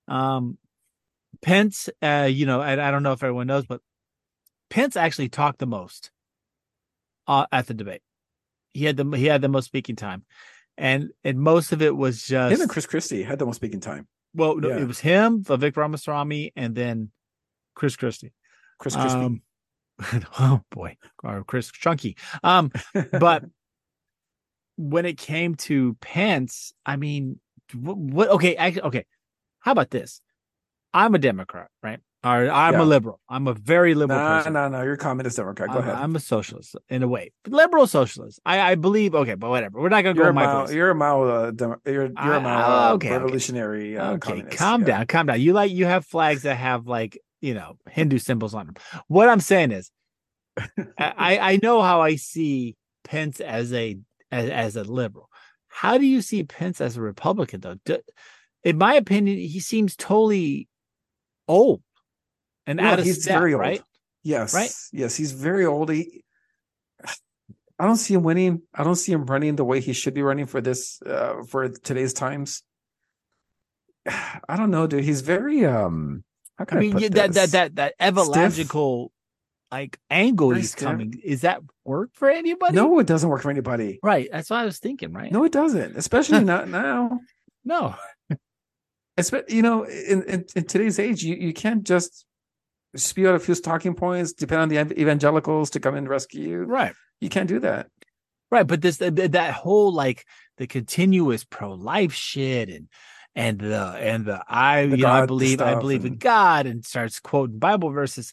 [0.08, 0.58] Um,
[1.42, 3.80] Pence, uh, you know, I, I don't know if everyone knows, but
[4.70, 6.10] Pence actually talked the most
[7.26, 8.02] uh, at the debate.
[8.72, 10.24] He had the he had the most speaking time
[10.76, 13.80] and and most of it was just him and Chris Christie had the most speaking
[13.80, 14.08] time.
[14.34, 14.78] Well, no, yeah.
[14.78, 17.10] it was him, Vivek Ramaswamy, and then
[17.74, 18.32] Chris Christie.
[18.78, 19.18] Chris Christie.
[19.18, 19.42] Um,
[20.40, 22.16] oh boy, or Chris Chunky.
[22.42, 22.72] Um,
[23.12, 23.44] but
[24.76, 27.40] when it came to Pence, I mean,
[27.74, 27.96] what?
[27.96, 29.04] what okay, actually, okay.
[29.60, 30.20] How about this?
[30.92, 32.00] I'm a Democrat, right?
[32.24, 32.82] Or I'm yeah.
[32.82, 33.20] a liberal.
[33.28, 34.54] I'm a very liberal nah, person.
[34.54, 34.84] No, no, no.
[34.84, 35.68] You're a communist Democrat.
[35.68, 35.94] Go I'm, ahead.
[35.96, 38.40] I'm a socialist in a way, liberal socialist.
[38.46, 39.14] I, I believe.
[39.14, 39.78] Okay, but whatever.
[39.78, 40.32] We're not going to go.
[40.32, 41.22] My Mao, you're a Mao.
[41.22, 43.98] Uh, Demo, you're you're a Mao uh, okay, revolutionary.
[43.98, 44.56] Okay, uh, okay.
[44.56, 44.86] calm yeah.
[44.86, 45.40] down, calm down.
[45.40, 48.76] You like you have flags that have like you know Hindu symbols on them.
[49.08, 49.90] What I'm saying is,
[50.98, 53.98] I I know how I see Pence as a
[54.30, 55.28] as, as a liberal.
[55.68, 57.76] How do you see Pence as a Republican though?
[57.84, 57.98] Do,
[58.62, 60.68] in my opinion, he seems totally
[61.48, 61.82] old
[62.66, 63.60] and well, out of he's step, very old.
[63.60, 63.82] right?
[64.22, 64.72] Yes, right.
[64.92, 65.90] Yes, he's very old.
[65.90, 66.24] He,
[67.78, 68.62] I don't see him winning.
[68.74, 71.68] I don't see him running the way he should be running for this uh, for
[71.68, 72.62] today's times.
[74.06, 75.04] I don't know, dude.
[75.04, 76.24] He's very um.
[76.56, 79.10] How can I, mean, I that, that that that evangelical
[79.74, 81.20] like angle very he's coming.
[81.24, 82.76] Is that work for anybody?
[82.76, 83.98] No, it doesn't work for anybody.
[84.04, 84.28] Right.
[84.30, 85.12] That's what I was thinking.
[85.12, 85.32] Right.
[85.32, 85.96] No, it doesn't.
[85.96, 87.18] Especially not now.
[87.64, 87.96] No.
[89.16, 92.24] It's you know in, in, in today's age you, you can't just
[92.94, 96.62] spew out a few talking points, depend on the evangelicals to come and rescue you.
[96.62, 96.94] Right.
[97.20, 97.88] You can't do that.
[98.52, 98.66] Right.
[98.66, 100.24] But this that whole like
[100.58, 102.88] the continuous pro life shit and
[103.34, 106.14] and the and the I the you God know I believe I believe and...
[106.14, 108.32] in God and starts quoting Bible verses.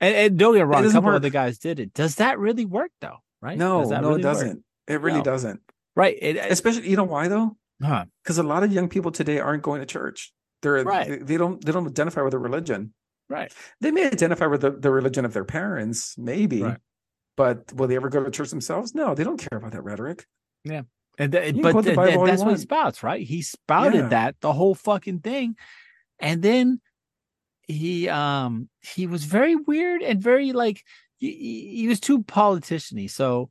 [0.00, 1.92] And, and don't get wrong, a couple of the guys did it.
[1.92, 3.18] Does that really work though?
[3.40, 3.58] Right?
[3.58, 4.48] No, no, really it doesn't.
[4.48, 4.58] Work?
[4.86, 5.24] It really no.
[5.24, 5.60] doesn't.
[5.96, 6.16] Right.
[6.20, 7.56] It, Especially, you know why though?
[7.82, 8.04] Huh?
[8.22, 10.32] Because a lot of young people today aren't going to church.
[10.62, 11.08] They're right.
[11.08, 12.94] they, they don't they don't identify with a religion.
[13.28, 13.52] Right.
[13.80, 16.78] They may identify with the, the religion of their parents, maybe, right.
[17.36, 18.94] but will they ever go to church themselves?
[18.94, 20.26] No, they don't care about that rhetoric.
[20.64, 20.82] Yeah.
[21.18, 23.26] And th- but th- th- that's what he spouts, right?
[23.26, 24.08] He spouted yeah.
[24.08, 25.56] that the whole fucking thing.
[26.20, 26.80] And then
[27.68, 30.82] he um he was very weird and very like
[31.18, 33.10] he, he was too politiciany.
[33.10, 33.50] So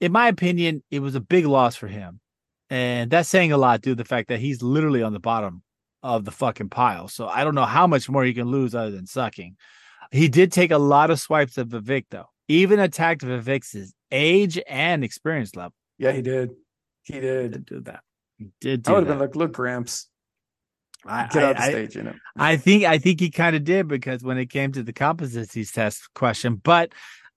[0.00, 2.20] in my opinion, it was a big loss for him.
[2.68, 5.62] And that's saying a lot due to the fact that he's literally on the bottom
[6.02, 7.08] of the fucking pile.
[7.08, 9.56] So I don't know how much more he can lose other than sucking.
[10.10, 12.26] He did take a lot of swipes at Vivek though.
[12.48, 15.74] Even attacked Vivek's age and experience level.
[15.98, 16.50] Yeah, he did.
[17.02, 17.52] He did.
[17.52, 18.00] did do that.
[18.36, 18.86] He did.
[18.88, 20.08] I would have been like, "Look, Gramps,
[21.08, 22.14] I, get out the stage." You know.
[22.36, 25.72] I think I think he kind of did because when it came to the competencies
[25.72, 26.92] test question, but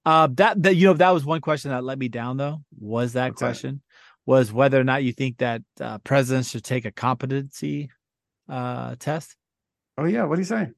[0.06, 2.62] uh, that that you know that was one question that let me down though.
[2.80, 3.76] Was that What's question?
[3.76, 4.32] That?
[4.32, 7.90] Was whether or not you think that uh, presidents should take a competency
[8.48, 9.36] uh, test?
[9.98, 10.70] Oh yeah, what do you say?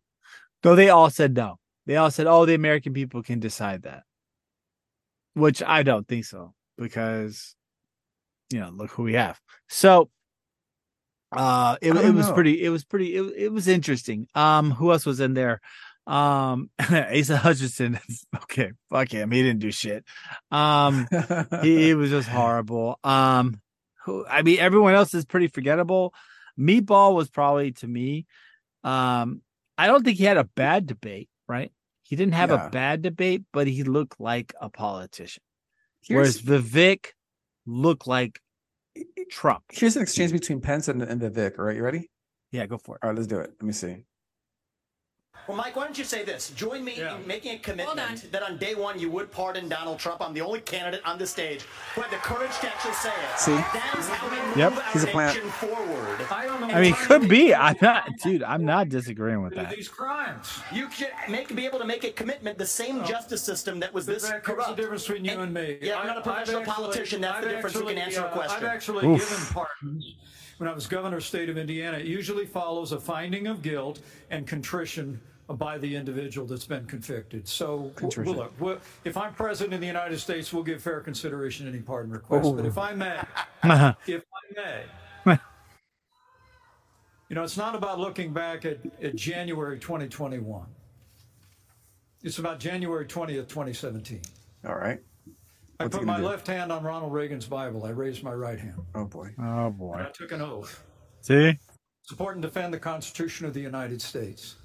[0.63, 1.59] No, they all said no.
[1.85, 4.03] They all said, "Oh, the American people can decide that,"
[5.33, 7.55] which I don't think so because
[8.51, 9.39] you know, look who we have.
[9.69, 10.09] So,
[11.31, 12.33] uh, it, it was know.
[12.33, 12.63] pretty.
[12.63, 13.15] It was pretty.
[13.15, 14.27] It, it was interesting.
[14.35, 15.61] Um, who else was in there?
[16.07, 17.99] Um, Asa Hutchinson.
[18.35, 19.31] okay, fuck him.
[19.31, 20.03] He didn't do shit.
[20.49, 21.07] Um,
[21.61, 22.99] he, he was just horrible.
[23.03, 23.61] Um,
[24.05, 24.25] who?
[24.27, 26.13] I mean, everyone else is pretty forgettable.
[26.59, 28.25] Meatball was probably to me.
[28.83, 29.41] Um,
[29.77, 31.71] I don't think he had a bad debate, right?
[32.03, 32.67] He didn't have yeah.
[32.67, 35.43] a bad debate, but he looked like a politician.
[36.01, 37.11] Here's, Whereas Vivek
[37.65, 38.41] looked like
[39.29, 39.63] Trump.
[39.71, 41.57] Here's an exchange between Pence and, and Vivek.
[41.57, 42.09] All right, you ready?
[42.51, 42.99] Yeah, go for it.
[43.03, 43.51] All right, let's do it.
[43.59, 44.03] Let me see.
[45.47, 46.51] Well, Mike, why don't you say this?
[46.51, 47.15] Join me Yeah.
[47.17, 48.15] in making a commitment on.
[48.31, 50.21] that on day one you would pardon Donald Trump.
[50.21, 51.63] I'm the only candidate on the stage
[51.95, 53.39] who had the courage to actually say it.
[53.39, 53.55] See?
[53.55, 54.73] That is how we move Yep.
[54.77, 55.35] our He's a plant.
[55.35, 56.21] nation forward.
[56.31, 56.67] I don't know.
[56.67, 57.53] I mean, why could be.
[57.55, 58.43] I'm not, dude.
[58.43, 59.71] I'm not disagreeing with that.
[59.75, 60.59] these crimes.
[60.71, 62.57] You should make be able to make a commitment.
[62.57, 64.69] The same justice system that was this That's corrupt.
[64.69, 65.79] the difference between you and me.
[65.81, 67.21] Yeah, I'm not a I've professional actually- politician.
[67.21, 67.75] That's the I've difference.
[67.75, 68.57] You can actually, answer a uh, question.
[68.57, 69.29] I've actually Oof.
[69.29, 70.15] given pardons
[70.59, 71.97] when I was governor of state of Indiana.
[71.97, 73.99] It usually follows a finding of guilt
[74.29, 75.19] and contrition
[75.53, 77.47] by the individual that's been convicted.
[77.47, 78.33] So, Contrition.
[78.33, 81.71] well, look, well, if I'm president of the United States, we'll give fair consideration to
[81.71, 82.45] any pardon request.
[82.45, 82.53] Oh.
[82.53, 83.19] But if I may,
[84.07, 84.83] if I may,
[87.31, 90.65] you know, it's not about looking back at, at January 2021.
[92.23, 94.19] It's about January 20th, 2017.
[94.67, 94.99] All right.
[95.79, 96.25] I What's he put my do?
[96.25, 97.85] left hand on Ronald Reagan's Bible.
[97.85, 98.75] I raised my right hand.
[98.95, 99.29] Oh boy.
[99.39, 100.05] Oh boy.
[100.05, 100.83] I took an oath.
[101.21, 101.57] See?
[102.03, 104.57] Support and defend the Constitution of the United States.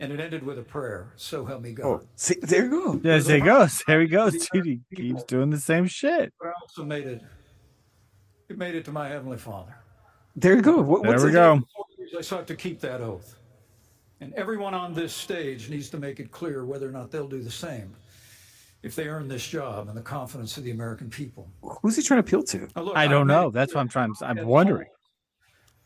[0.00, 1.12] And it ended with a prayer.
[1.16, 1.86] So help me God.
[1.86, 3.00] Oh, see, there you go.
[3.02, 3.82] Yes, there he goes.
[3.86, 4.48] There he goes.
[4.52, 6.32] Dude, he keeps doing the same shit.
[6.40, 7.20] But I also made it.
[8.48, 9.74] It made it to my heavenly Father.
[10.36, 10.80] There you go.
[10.80, 11.60] What, There what's we it- go.
[12.16, 13.36] I sought to keep that oath.
[14.20, 17.40] And everyone on this stage needs to make it clear whether or not they'll do
[17.42, 17.94] the same
[18.82, 21.48] if they earn this job and the confidence of the American people.
[21.82, 22.68] Who's he trying to appeal to?
[22.74, 23.50] Now, look, I don't made know.
[23.50, 24.14] That's what I'm clear trying.
[24.22, 24.88] I'm wondering.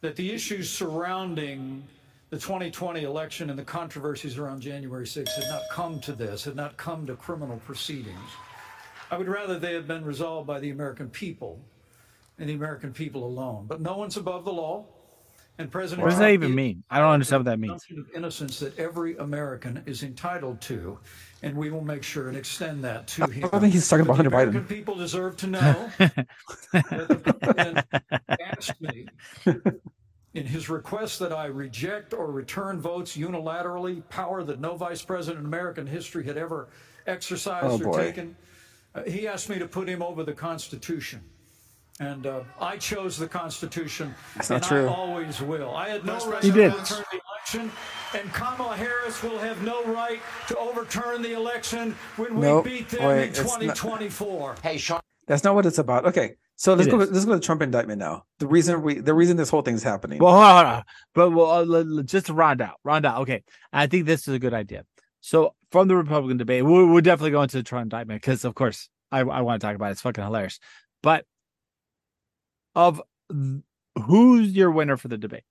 [0.02, 1.82] That the issues surrounding
[2.32, 6.56] the 2020 election and the controversies around January 6th had not come to this, had
[6.56, 8.16] not come to criminal proceedings.
[9.10, 11.62] I would rather they had been resolved by the American people
[12.38, 13.66] and the American people alone.
[13.68, 14.86] But no one's above the law.
[15.58, 16.82] And President What does that even mean?
[16.90, 17.84] I don't understand what that means.
[17.90, 20.98] of innocence that every American is entitled to,
[21.42, 23.50] and we will make sure and extend that to him.
[23.52, 24.48] I think he's talking about Hunter Biden.
[24.48, 26.26] American people deserve to know that
[26.72, 27.86] the president
[28.40, 29.06] asked me
[30.34, 35.40] in his request that I reject or return votes unilaterally, power that no vice president
[35.40, 36.68] in American history had ever
[37.06, 37.98] exercised Oh, or boy.
[38.02, 38.36] taken.
[38.94, 41.20] Uh, he asked me to put him over the Constitution.
[42.00, 44.88] And uh, I chose the Constitution, That's not and true.
[44.88, 45.74] I always will.
[45.76, 46.72] I had no right He to did.
[46.72, 47.70] overturn the election,
[48.18, 52.64] and Kamala Harris will have no right to overturn the election when we Nope.
[52.64, 54.56] beat them Wait, in it's not- 2024.
[54.62, 55.00] Hey, Sean.
[55.26, 56.06] That's not what it's about.
[56.06, 57.00] Okay, so let's It go.
[57.00, 57.10] is.
[57.10, 58.22] Let's go to the Trump indictment now.
[58.38, 60.20] The reason we, the reason this whole thing's happening.
[60.20, 60.84] Well, hold on, hold on.
[61.12, 63.22] but well, uh, let- let- just to round out, round out.
[63.22, 64.84] Okay, I think this is a good idea.
[65.20, 68.54] So from the Republican debate, we'll, we'll definitely go into the Trump indictment because, of
[68.54, 69.92] course, I, I want to talk about it.
[69.92, 70.60] It's fucking hilarious.
[71.02, 71.24] But
[72.76, 73.62] of th-
[74.06, 75.42] who's your winner for the debate?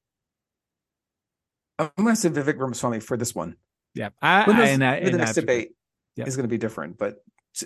[1.78, 3.58] I'm going to say Vivek Ramaswamy for this one.
[3.96, 5.72] Yeah, I, I, and I, the next to debate
[6.16, 6.28] Yep.
[6.28, 7.18] is going to be different, but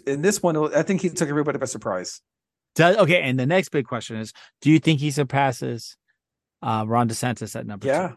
[0.07, 2.21] in this one, I think he took everybody by surprise.
[2.75, 5.97] Does, okay, and the next big question is: Do you think he surpasses
[6.61, 8.15] uh, Ron DeSantis at number Yeah, two?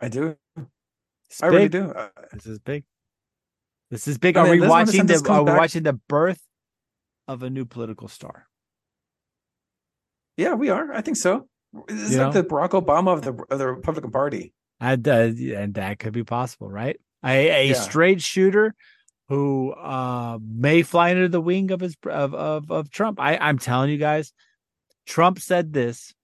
[0.00, 0.36] I do.
[1.28, 1.90] It's I really do.
[1.90, 2.84] Uh, This is big.
[3.90, 4.36] This is big.
[4.36, 5.14] I Are mean, we watching the?
[5.28, 6.40] Are we back- watching the birth
[7.26, 8.46] of a new political star?
[10.36, 10.92] yeah, we are.
[10.92, 11.48] I think so.
[11.88, 14.54] Is You like the Barack Obama of the of the Republican Party.
[14.80, 16.96] And, uh, and that could be possible, right?
[17.24, 17.74] A, a Yeah.
[17.74, 18.74] straight shooter
[19.28, 23.20] who uh, may fly under the wing of his of of, of Trump.
[23.20, 24.32] I, I'm telling you guys,
[25.06, 26.14] Trump said this,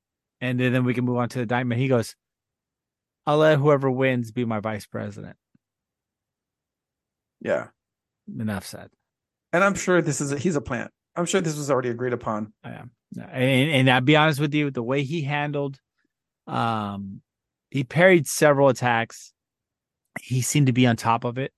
[0.40, 1.81] and then, we can move on to the indictment.
[1.81, 2.17] He goes,
[3.27, 5.37] "I'll let whoever wins be my vice president."
[7.40, 7.69] Yeah,
[8.38, 8.88] Enough said.
[9.53, 10.90] and I'm sure this is a, he's a plant.
[11.14, 12.55] I'm sure this was already agreed upon.
[12.64, 12.90] I am.
[13.17, 15.79] And, and I'll be honest with you, the way he handled,
[16.47, 17.21] um,
[17.71, 19.33] he parried several attacks.
[20.21, 21.53] He seemed to be on top of it.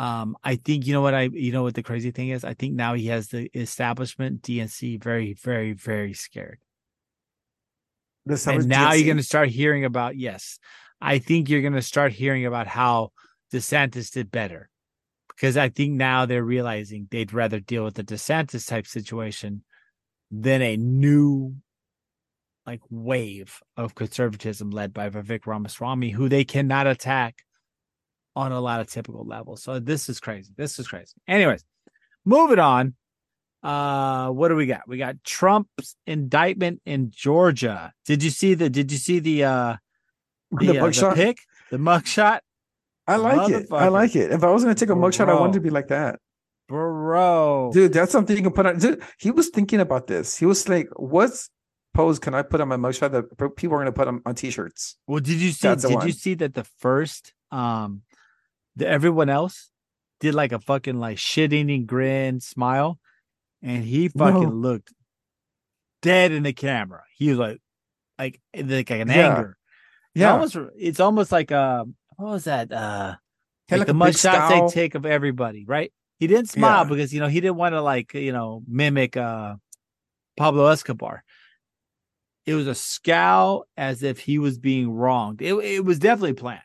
[0.00, 2.42] Um, I think you know what I, you know what the crazy thing is.
[2.42, 6.58] I think now he has the establishment DNC very, very, very scared.
[8.24, 10.58] This and now you're going to start hearing about yes,
[11.02, 13.10] I think you're going to start hearing about how
[13.52, 14.70] DeSantis did better
[15.28, 19.64] because I think now they're realizing they'd rather deal with the DeSantis type situation
[20.30, 21.56] than a new
[22.66, 27.44] like wave of conservatism led by Vivek Ramaswamy, who they cannot attack
[28.40, 29.62] on a lot of typical levels.
[29.62, 30.52] So this is crazy.
[30.56, 31.14] This is crazy.
[31.28, 31.64] Anyways,
[32.24, 32.94] moving on.
[33.62, 34.88] Uh, what do we got?
[34.88, 37.92] We got Trump's indictment in Georgia.
[38.06, 38.70] Did you see the?
[38.70, 39.44] Did you see the?
[39.44, 39.76] uh
[40.50, 41.14] the, the, uh, the mugshot.
[41.14, 41.38] pic,
[41.70, 42.40] the mugshot,
[43.06, 43.66] I like it.
[43.72, 44.30] I like it.
[44.30, 46.20] If I was going to take a mugshot, I wanted to be like that.
[46.68, 47.70] bro.
[47.72, 48.78] Dude, that's something you can put on.
[48.78, 50.36] Dude, he was thinking about this.
[50.36, 51.50] He was like, "What's
[51.92, 54.34] pose can I put on my mugshot that people are going to put on, on
[54.34, 55.68] t-shirts?" Well, did you see?
[55.68, 58.02] That's Did you see that the first, um,
[58.88, 59.70] everyone else
[60.20, 62.98] did like a fucking like shit eating grin smile,
[63.62, 64.54] and he fucking No.
[64.54, 64.92] looked
[66.02, 67.02] dead in the camera.
[67.16, 67.58] He was like,
[68.18, 69.34] like like an Yeah.
[69.36, 69.56] anger.
[70.14, 71.84] Yeah, almost, it's almost like uh,
[72.16, 72.72] what was that?
[72.72, 73.14] Uh,
[73.68, 74.68] had like, the mugshots scowl.
[74.68, 75.92] they take of everybody, right?
[76.18, 76.88] He didn't smile Yeah.
[76.90, 79.54] because you know he didn't want to like you know mimic uh
[80.36, 81.22] Pablo Escobar.
[82.46, 85.40] It was a scowl as if he was being wronged.
[85.40, 86.60] It it was definitely planned.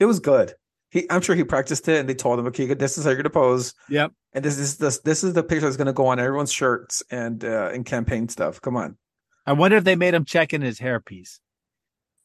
[0.00, 0.54] It was good.
[0.92, 3.16] He, I'm sure he practiced it, and they told him, "Okay, this is how you're
[3.16, 4.12] gonna pose, Yep.
[4.34, 7.42] and this is this this is the picture that's gonna go on everyone's shirts and
[7.44, 8.60] uh, and campaign stuff.
[8.60, 8.98] Come on."
[9.46, 11.38] I wonder if they made him check in his hairpiece.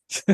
[0.27, 0.33] I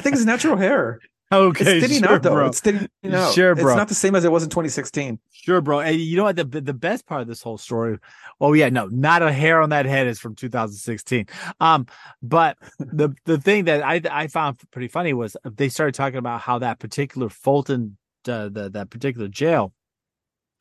[0.00, 1.00] think it's natural hair.
[1.32, 2.34] Okay, it's thinning sure, out though.
[2.34, 2.46] bro.
[2.46, 3.34] It's thinning out.
[3.34, 3.68] Sure, bro.
[3.68, 5.18] It's not the same as it was in 2016.
[5.30, 5.80] Sure, bro.
[5.80, 6.36] And you know what?
[6.36, 7.98] The the best part of this whole story.
[8.40, 11.26] Oh yeah, no, not a hair on that head is from 2016.
[11.60, 11.86] Um,
[12.22, 16.40] but the the thing that I I found pretty funny was they started talking about
[16.40, 17.96] how that particular Fulton,
[18.28, 19.72] uh, the that particular jail,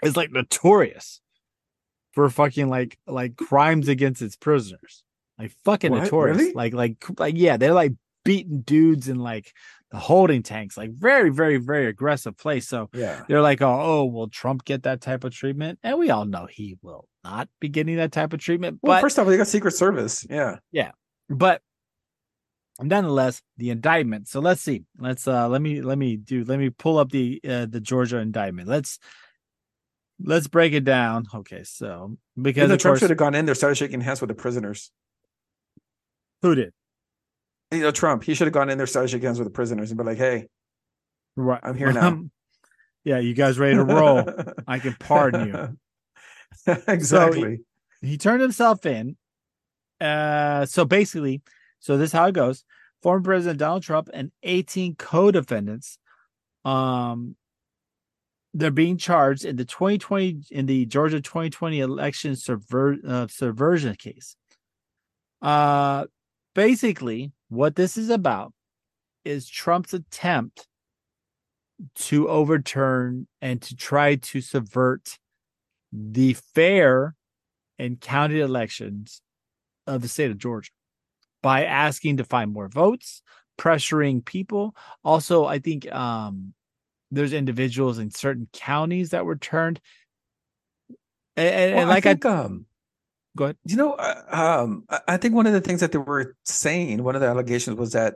[0.03, 1.21] is like notorious
[2.13, 5.03] for fucking like like crimes against its prisoners.
[5.39, 6.03] Like fucking What?
[6.03, 6.37] notorious.
[6.37, 6.53] Really?
[6.53, 9.53] Like like like yeah, they're like beating dudes and like
[9.91, 10.77] the holding tanks.
[10.77, 12.67] Like very very very aggressive place.
[12.67, 13.23] So Yeah.
[13.27, 15.79] they're like, oh, oh, will Trump get that type of treatment?
[15.83, 18.79] And we all know he will not be getting that type of treatment.
[18.81, 20.25] Well, But first off, they got Secret Service.
[20.29, 20.57] Yeah.
[20.71, 20.91] Yeah.
[21.29, 21.61] But
[22.79, 24.27] nonetheless, the indictment.
[24.27, 24.83] So let's see.
[24.97, 28.17] Let's uh let me let me do let me pull up the uh the Georgia
[28.17, 28.67] indictment.
[28.67, 28.97] Let's
[30.23, 31.25] let's break it down.
[31.33, 34.29] Okay, so because of Trump course, should have gone in there, started shaking hands with
[34.29, 34.91] the prisoners.
[36.41, 36.73] who did?
[37.71, 39.91] You know, Trump, he should have gone in there, started shaking hands with the prisoners,
[39.91, 40.47] and be like, "Hey,
[41.35, 41.59] Right.
[41.63, 42.23] I'm here now.
[43.03, 44.23] yeah, you guys ready to roll?
[44.67, 45.77] I can pardon
[46.67, 46.73] you.
[46.87, 47.61] exactly.
[48.01, 49.15] he turned himself in.
[49.99, 51.41] Uh, so basically,
[51.79, 52.63] so this is how it goes.
[53.01, 55.97] Former President Donald Trump and 18 co-defendants,
[56.65, 57.35] um,
[58.53, 64.35] they're being charged in the 2020 in the Georgia 2020 election subver- uh, subversion case.
[65.41, 66.05] Uh,
[66.53, 68.53] basically, what this is about
[69.25, 70.65] is Trump's attempt
[71.95, 75.19] to overturn and to try to subvert
[75.91, 77.15] the fair
[77.77, 79.21] and county elections
[79.85, 80.71] of the state of Georgia
[81.43, 83.21] by asking to find more votes,
[83.57, 84.73] pressuring people.
[85.03, 86.53] Also, I think um,
[87.11, 89.81] there's individuals in certain counties that were turned.
[91.35, 92.13] And, and- Well, and like I I,
[92.45, 92.65] um,
[93.37, 93.57] go ahead.
[93.65, 94.23] you know, uh,
[94.63, 97.27] um, I- I think one of the things that they were saying, one of the
[97.27, 98.15] allegations was that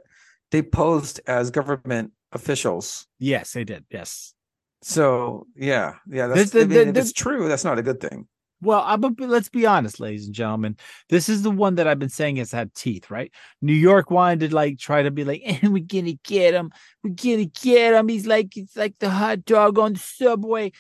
[0.52, 3.08] they posed as government officials.
[3.20, 3.86] Yes, they did.
[3.90, 4.34] Yes.
[4.82, 8.28] So yeah, yeah, that's, I the- mean, the- it's true, that's not a good thing.
[8.62, 10.78] Well, I'm a, let's be honest, ladies and gentlemen.
[11.10, 13.32] This is the one that I've been saying has had teeth, right?
[13.62, 16.72] New York wanted to like try to be like, eh, we're gonna get him,
[17.04, 18.08] we're gonna get him.
[18.08, 20.72] He's like, it's like the hot dog on the subway.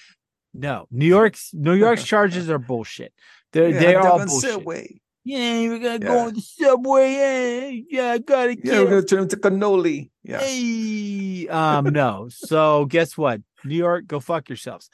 [0.54, 3.14] No, New York's New York's charges are bullshit.
[3.56, 4.52] They're Yeah, they're all bullshit.
[4.52, 5.00] Subway.
[5.24, 7.14] Yeah, we're gonna go on the subway.
[7.14, 10.10] Yeah, yeah, I gotta get Yeah, we're gonna turn into cannoli.
[10.24, 12.28] Yeah, Hey, um, no.
[12.30, 13.40] So guess what?
[13.64, 14.90] New York, go fuck yourselves.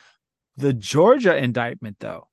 [0.58, 2.28] The Georgia indictment, though.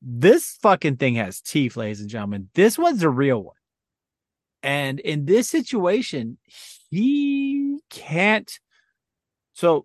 [0.00, 2.48] This fucking thing has teeth, ladies and gentlemen.
[2.54, 3.56] This one's a real one.
[4.62, 6.38] And in this situation,
[6.88, 8.50] he can't.
[9.52, 9.84] So,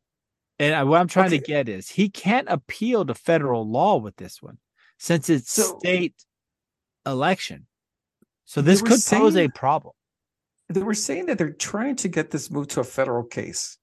[0.62, 4.16] and I- what I'm trying to get is he can't appeal to federal law with
[4.18, 4.58] this one
[4.98, 6.16] since it's So- state
[7.06, 7.68] election.
[8.46, 9.94] So this could pose a problem.
[10.70, 13.78] they were saying that they're trying to get this moved to a federal case.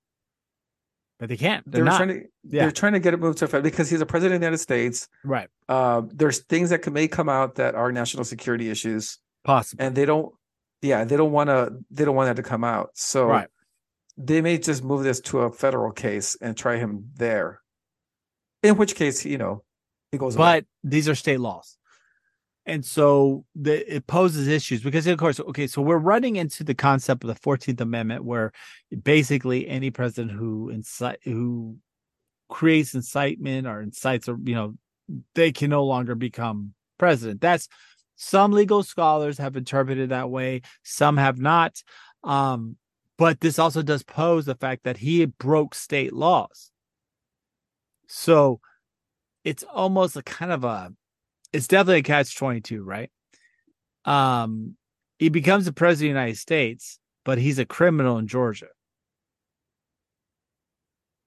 [1.18, 1.64] But they can't.
[1.70, 1.96] They They're not.
[1.96, 2.14] trying to,
[2.44, 2.62] Yeah.
[2.62, 4.46] they're trying to get it moved to a federal because he's a president of the
[4.46, 5.08] United States.
[5.24, 5.48] Right.
[5.68, 9.82] Uh, there's things that may come out that are national security issues, Possible.
[9.84, 10.32] and they don't.
[10.80, 11.72] Yeah, they don't want to.
[11.90, 12.90] They don't want that to come out.
[12.94, 13.48] So Right.
[14.18, 17.60] They may just move this to a federal case and try him there.
[18.64, 19.62] In which case, you know,
[20.10, 20.34] he goes.
[20.34, 20.60] away.
[20.60, 21.78] But these are state laws.
[22.66, 26.74] And so the, it poses issues because, of course, okay, so we're running into the
[26.74, 28.52] concept of the 14th Amendment where
[29.02, 31.76] basically any president who incite, who
[32.50, 34.74] creates incitement or incites, or, you know,
[35.34, 37.40] they can no longer become president.
[37.40, 37.68] That's
[38.16, 41.82] some legal scholars have interpreted that way, some have not.
[42.24, 42.76] Um,
[43.18, 46.70] but this also does pose the fact that he broke state laws.
[48.06, 48.60] So
[49.44, 50.92] it's almost a kind of a
[51.52, 53.10] it's definitely a catch 22 right
[54.04, 54.76] um
[55.18, 58.66] he becomes the president of the united states but he's a criminal in georgia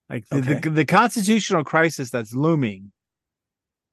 [0.09, 0.59] like the, Okay.
[0.59, 2.91] the, the constitutional crisis that's looming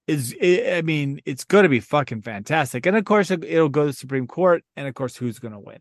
[0.06, 3.68] is i I mean it's going to be fucking fantastic and of course it- it'll
[3.68, 5.78] go to the supreme court and of course who's going to win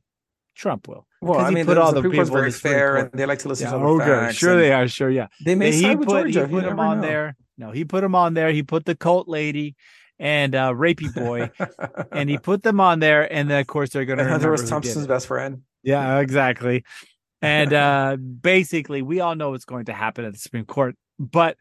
[0.58, 3.12] trump will well, I mean, put the, all the the people very fair, Court.
[3.12, 4.36] and they like to listen yeah, to the okay, facts.
[4.38, 6.48] sure and they are sure yeah They may he side with put, Georgia.
[6.48, 7.08] he put him on know.
[7.08, 9.76] there no he put him on there he put the cult lady
[10.20, 11.50] and uh rapey boy
[12.12, 14.68] and he put them on there and then of course they're going to Hunter was
[14.70, 15.62] Thompson's best friend.
[15.84, 16.84] yeah exactly
[17.42, 20.96] and uh basically we all know what's going to happen at the Supreme Court.
[21.20, 21.58] But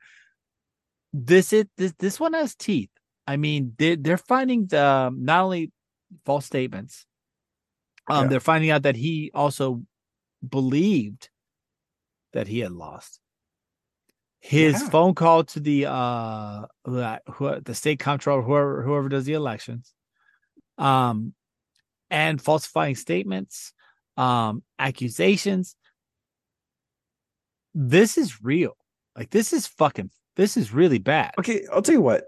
[1.13, 2.91] this is this this one has teeth.
[3.27, 5.73] I mean, they they're finding the not only
[6.25, 7.07] false statements,
[8.09, 8.29] um, Yeah.
[8.31, 9.83] they're finding out that he also
[10.47, 11.29] believed
[12.33, 13.21] that he had lost.
[14.41, 14.91] His Yeah.
[14.91, 19.93] phone call to the uh who, the state comptroller, whoever whoever does the elections,
[20.79, 21.35] um,
[22.11, 23.73] and falsifying statements,
[24.17, 25.75] um, accusations.
[27.75, 28.77] This is real.
[29.17, 30.11] Like this is fucking.
[30.37, 31.33] This is really bad.
[31.39, 32.25] Okay, I'll tell you what.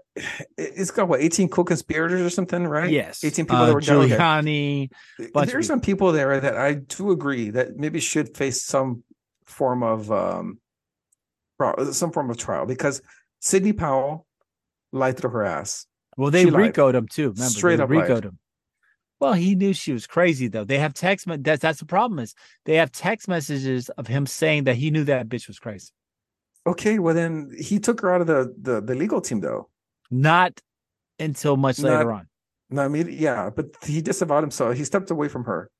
[0.57, 2.89] It's got what eighteen co-conspirators or something, right?
[2.91, 3.81] Yes, eighteen people uh, that were.
[3.81, 4.89] Giuliani.
[5.33, 9.03] of There are some people there that I do agree that maybe should face some
[9.45, 10.59] form of um,
[11.91, 13.01] some form of trial because
[13.39, 14.25] Sidney Powell
[14.91, 15.85] lied to her ass.
[16.17, 16.75] Well, they She lied.
[16.77, 17.29] him too.
[17.31, 18.25] Remember, Straight they up lied.
[18.25, 18.39] him.
[19.19, 20.63] Well, he knew she was crazy though.
[20.63, 21.27] They have text.
[21.27, 22.33] me- That's that's the problem is
[22.65, 25.89] they have text messages of him saying that he knew that bitch was crazy.
[26.67, 29.69] Okay, well then he took her out of the the, the legal team though.
[30.11, 30.59] Not
[31.19, 32.27] until much Not- later on.
[32.71, 34.77] No, I mean, yeah, but he disavowed himself.
[34.77, 35.71] He stepped away from her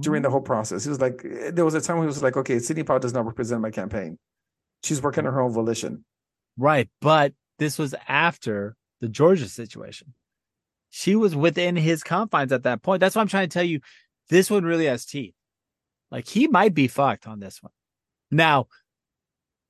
[0.00, 0.82] during the whole process.
[0.82, 2.98] He was like, eh, there was a time when he was like, okay, Sidney Powell
[2.98, 4.18] does not represent my campaign.
[4.82, 6.04] She's working on her own volition.
[6.58, 10.14] Right, but this was after the Georgia situation.
[10.90, 13.00] She was within his confines at that point.
[13.00, 13.80] That's why I'm trying to tell you,
[14.28, 15.34] this one really has teeth.
[16.10, 17.72] Like he might be fucked on this one.
[18.30, 18.66] Now,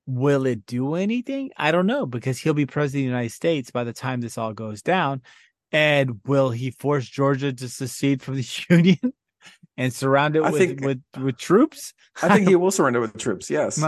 [0.06, 1.50] will it do anything?
[1.56, 4.38] I don't know because he'll be president of the United States by the time this
[4.38, 5.22] all goes down.
[5.72, 9.12] And will he force Georgia to secede from the Union
[9.76, 11.92] and surround it with, think- with with troops?
[12.22, 13.50] I think he will surrender with troops.
[13.50, 13.82] Yes.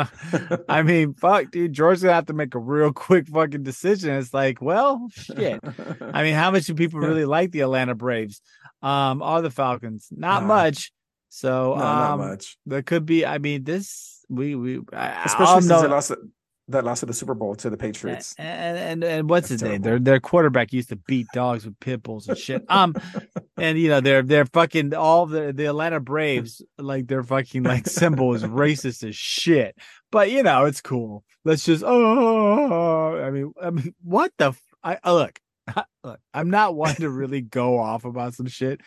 [0.68, 1.72] I mean, fuck, dude.
[1.72, 4.10] Georgia's gonna have to make a real quick fucking decision.
[4.16, 5.60] It's like, well, shit.
[6.12, 8.42] I mean, how much do people really like the Atlanta Braves?
[8.82, 10.08] Um, or the Falcons?
[10.10, 10.48] Not Nah.
[10.48, 10.92] much.
[11.28, 12.56] So, no, not um, much.
[12.66, 13.26] there could be.
[13.26, 16.12] I mean, this we we I, Especially since know- they lost
[16.68, 18.34] that lost at the Super Bowl to the Patriots.
[18.38, 19.82] and, and and what's That's his name?
[19.82, 22.62] Their their quarterback used to beat dogs with pit bulls and shit.
[22.68, 22.94] Um,
[23.56, 27.86] and you know they're they're fucking all the the Atlanta Braves like their fucking like
[27.88, 29.76] symbol is racist as shit.
[30.12, 31.24] But you know it's cool.
[31.44, 34.48] Let's just oh, I mean, I mean, what the?
[34.48, 35.40] F- I look,
[36.04, 36.20] look.
[36.34, 38.80] I'm not one to really go off about some shit,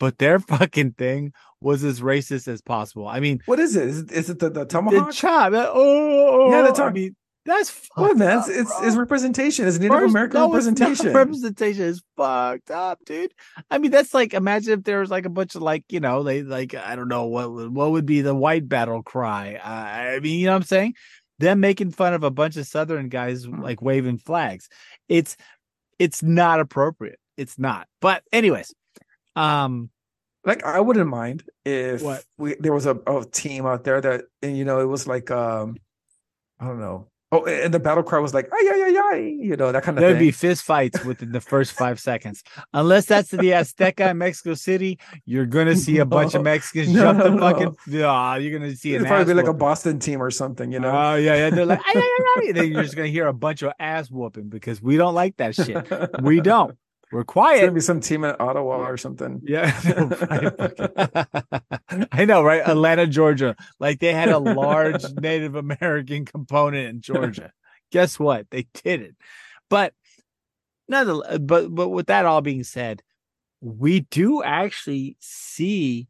[0.00, 3.06] but their fucking thing was as racist as possible.
[3.08, 3.88] I mean, What is it?
[3.88, 5.12] Is it, is it the, the the tomahawk?
[5.12, 5.52] chop.
[5.54, 7.16] Oh, Yeah, the I mean,
[7.46, 8.38] that's what man?
[8.38, 9.66] up, It's, it's representation.
[9.68, 11.12] It's Native First- American no, representation.
[11.12, 13.34] Representation is fucked up, dude.
[13.70, 16.22] I mean, that's like imagine if there was like a bunch of like you know
[16.22, 19.56] they like I don't know what would- what would be the white battle cry.
[19.62, 19.68] Uh,
[20.16, 20.94] I mean, you know what I'm saying?
[21.38, 24.68] Them making fun of a bunch of Southern guys like waving flags.
[25.08, 25.36] It's
[25.98, 27.18] it's not appropriate.
[27.36, 27.88] It's not.
[28.00, 28.72] But anyways,
[29.36, 29.90] um,
[30.44, 32.24] like I wouldn't mind if What?
[32.38, 35.30] we there was a, a team out there that and you know it was like
[35.30, 35.76] um
[36.60, 37.08] I don't know.
[37.32, 39.98] Oh, and the battle cry was like ay ay ay ay, you know that kind
[39.98, 40.26] of there'd thing.
[40.26, 42.44] be fist fights within the first five seconds.
[42.74, 47.00] Unless that's the Azteca in Mexico City, you're gonna see a bunch of Mexicans No,
[47.00, 47.38] jump the no.
[47.40, 47.76] fucking.
[47.88, 49.52] Yeah, you're gonna see an It'd probably be like a.
[49.54, 50.90] Boston team or something, you know.
[50.90, 51.50] Oh yeah, yeah.
[51.50, 54.10] They're like, "Ay, ay, ay, ay," then you're just gonna hear a bunch of ass
[54.12, 55.88] whooping because we don't like that shit.
[56.22, 56.76] We don't.
[57.14, 57.74] We're It's gonna quiet.
[57.74, 59.40] be some team in Ottawa or something.
[59.44, 61.24] Yeah, oh,
[62.12, 62.60] I know, right?
[62.66, 63.54] Atlanta, Georgia.
[63.78, 67.52] Like they had a large Native American component in Georgia.
[67.92, 68.50] Guess what?
[68.50, 69.16] They did it.
[69.70, 69.94] But
[70.88, 73.00] nonetheless, but but with that all being said,
[73.60, 76.08] we do actually see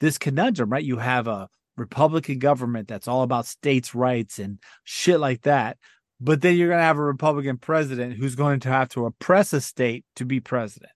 [0.00, 0.84] this conundrum, right?
[0.84, 1.48] You have a
[1.78, 5.78] Republican government that's all about states' rights and shit like that.
[6.24, 9.52] But then you're going to have a Republican president who's going to have to oppress
[9.52, 10.92] a state to be president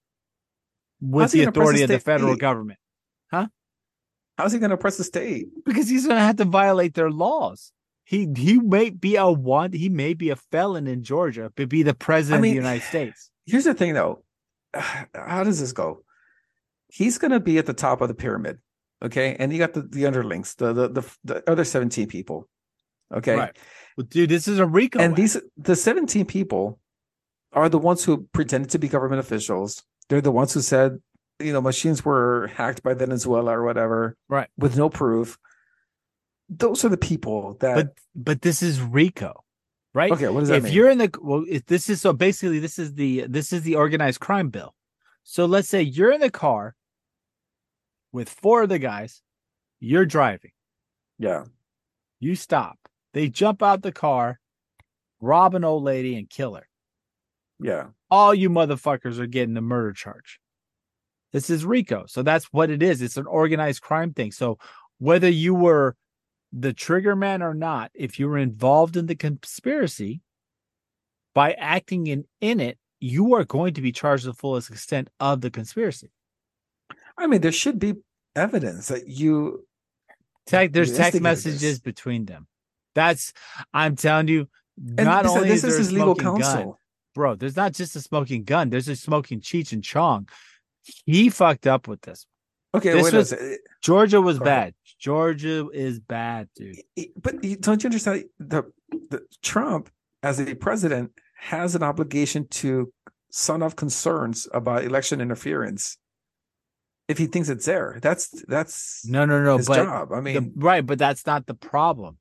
[1.00, 2.04] with the authority of the state?
[2.04, 2.78] federal government
[3.32, 3.48] Huh?
[4.38, 5.48] How's he gonna oppress the state?
[5.64, 7.72] because he's going to have to violate their laws.
[8.04, 9.72] He he may be a one.
[9.72, 12.86] He may be a felon in Georgia, but be the president mean- of the United
[12.86, 13.30] States.
[13.46, 14.22] Here's the thing though.
[14.74, 16.04] How does this go?
[16.88, 18.58] He's gonna be at the top of the pyramid.
[19.02, 19.36] Okay.
[19.38, 22.48] And you got the, the underlings, the, the the the other 17 people.
[23.12, 23.34] Okay.
[23.34, 23.56] Right.
[23.96, 24.98] Well, dude, this is a RICO.
[24.98, 25.16] and act.
[25.16, 26.78] these the 17 people
[27.52, 30.98] are the ones who pretended to be government officials they're the ones who said
[31.40, 34.48] you know machines were hacked by venezuela or whatever Right.
[34.58, 35.38] with no proof
[36.48, 39.42] those are the people that but but this is RICO,
[39.94, 40.12] right?
[40.12, 42.58] okay what does that if mean you're in the well, if this is so basically
[42.58, 44.74] this is the this is the organized crime bill.
[45.24, 46.74] So let's say you're in the car
[48.12, 49.22] with four of the guys,
[49.80, 50.52] you're driving,
[51.18, 51.44] yeah
[52.20, 52.78] you stop,
[53.16, 54.38] they jump out the car,
[55.22, 56.68] rob an old lady, and kill her.
[57.58, 60.38] yeah All you motherfuckers are getting the murder charge.
[61.32, 62.04] This is RICO.
[62.08, 63.00] So that's what it is.
[63.00, 64.32] It's an organized crime thing.
[64.32, 64.58] So
[64.98, 65.96] whether you were
[66.52, 70.20] the trigger man or not, if you were involved in the conspiracy,
[71.32, 75.08] by acting in, in it, you are going to be charged to the fullest extent
[75.20, 76.10] of the conspiracy.
[77.16, 77.94] I mean, there should be
[78.34, 79.66] evidence that you.
[80.44, 82.46] Tech, there's text messages between them.
[82.96, 83.32] That's
[83.72, 84.48] I'm telling you.
[84.78, 86.80] Not this, only this is, is there a his legal smoking gun, counsel.
[87.14, 87.34] bro.
[87.36, 88.68] There's not just a smoking gun.
[88.70, 90.28] There's a smoking Cheech and Chong.
[91.04, 92.26] He fucked up with this.
[92.74, 93.34] Okay, This wait was-.
[93.82, 94.58] Georgia was Go bad.
[94.58, 94.74] ahead.
[94.98, 96.76] Georgia is bad, dude.
[97.22, 98.24] But don't you understand?
[98.38, 98.64] The,
[99.10, 99.88] the Trump,
[100.22, 102.92] as a president, has an obligation to
[103.30, 105.96] sound off concerns about election interference.
[107.08, 109.56] If he thinks it's there, that's that's No, no, no.
[109.58, 110.12] his but job.
[110.12, 112.18] I the- mean, right, but that's not the problem.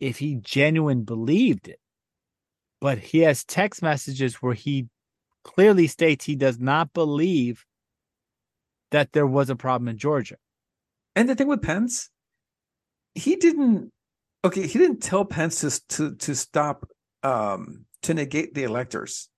[0.00, 1.78] If he genuine believed it,
[2.80, 4.88] but he has text messages where he
[5.44, 7.64] clearly states he does not believe
[8.90, 10.36] that there was a problem in Georgia.
[11.14, 12.08] And the thing with Pence,
[13.14, 13.92] he didn't.
[14.44, 16.88] Okay, he didn't tell Pence to to to stop
[17.22, 19.28] um to negate the electors.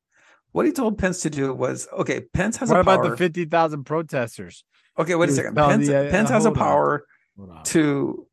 [0.52, 2.20] What he told Pence to do was okay.
[2.32, 3.10] Pence has what a about power.
[3.10, 4.64] the fifty thousand protesters?
[4.98, 5.56] okay, wait a he second.
[5.56, 6.64] Pence, the, uh, Pence has a hold on.
[6.64, 7.06] power
[7.50, 7.64] on.
[7.64, 8.26] to.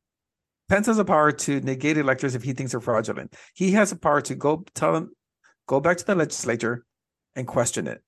[0.69, 3.33] Pence has a power to negate electors if he thinks they're fraudulent.
[3.55, 5.11] He has a power to go tell them,
[5.67, 6.85] go back to the legislature,
[7.35, 8.03] and question it.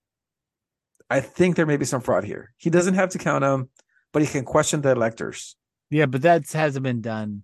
[1.10, 2.54] I think there may be some fraud here.
[2.58, 3.70] He doesn't have to count them,
[4.14, 5.56] but he can question the electors.
[5.90, 7.44] Yeah, but that hasn't been done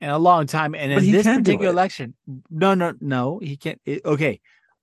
[0.00, 0.74] in a long time.
[0.74, 2.14] And But in this particular election,
[2.50, 3.80] no, no, no, he can't.
[3.84, 4.40] it- okay,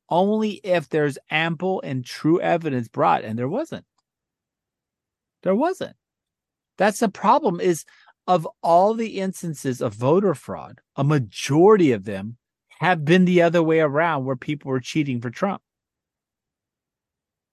[0.09, 3.85] only if there's ample and true evidence brought, and there wasn't.
[5.43, 5.95] There wasn't.
[6.77, 7.59] That's the problem.
[7.61, 7.85] Is
[8.28, 12.38] of all the instances of voter fraud, a majority of them
[12.80, 15.61] have been the other way around, where people were cheating for Trump.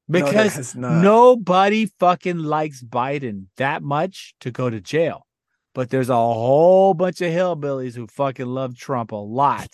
[0.08, 1.02] Because not.
[1.02, 5.26] nobody fucking likes Biden that much to go to jail.
[5.74, 9.70] But there's a whole bunch of hillbillies who fucking love Trump a lot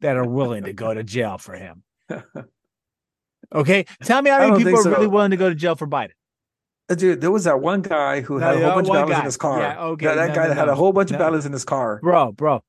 [0.00, 1.82] that are willing to go to jail for him.
[3.52, 5.86] Okay, tell me how many people think are really willing to go to jail for
[5.86, 6.12] Biden.
[6.90, 9.12] Uh, Dude, there was that one guy who No, had a whole bunch of ballots
[9.12, 9.18] guy.
[9.20, 9.60] in his car.
[9.60, 11.52] Yeah, okay, That, that no, guy no, that had a whole bunch of ballots in
[11.52, 12.00] his car.
[12.02, 12.64] Bro, bro.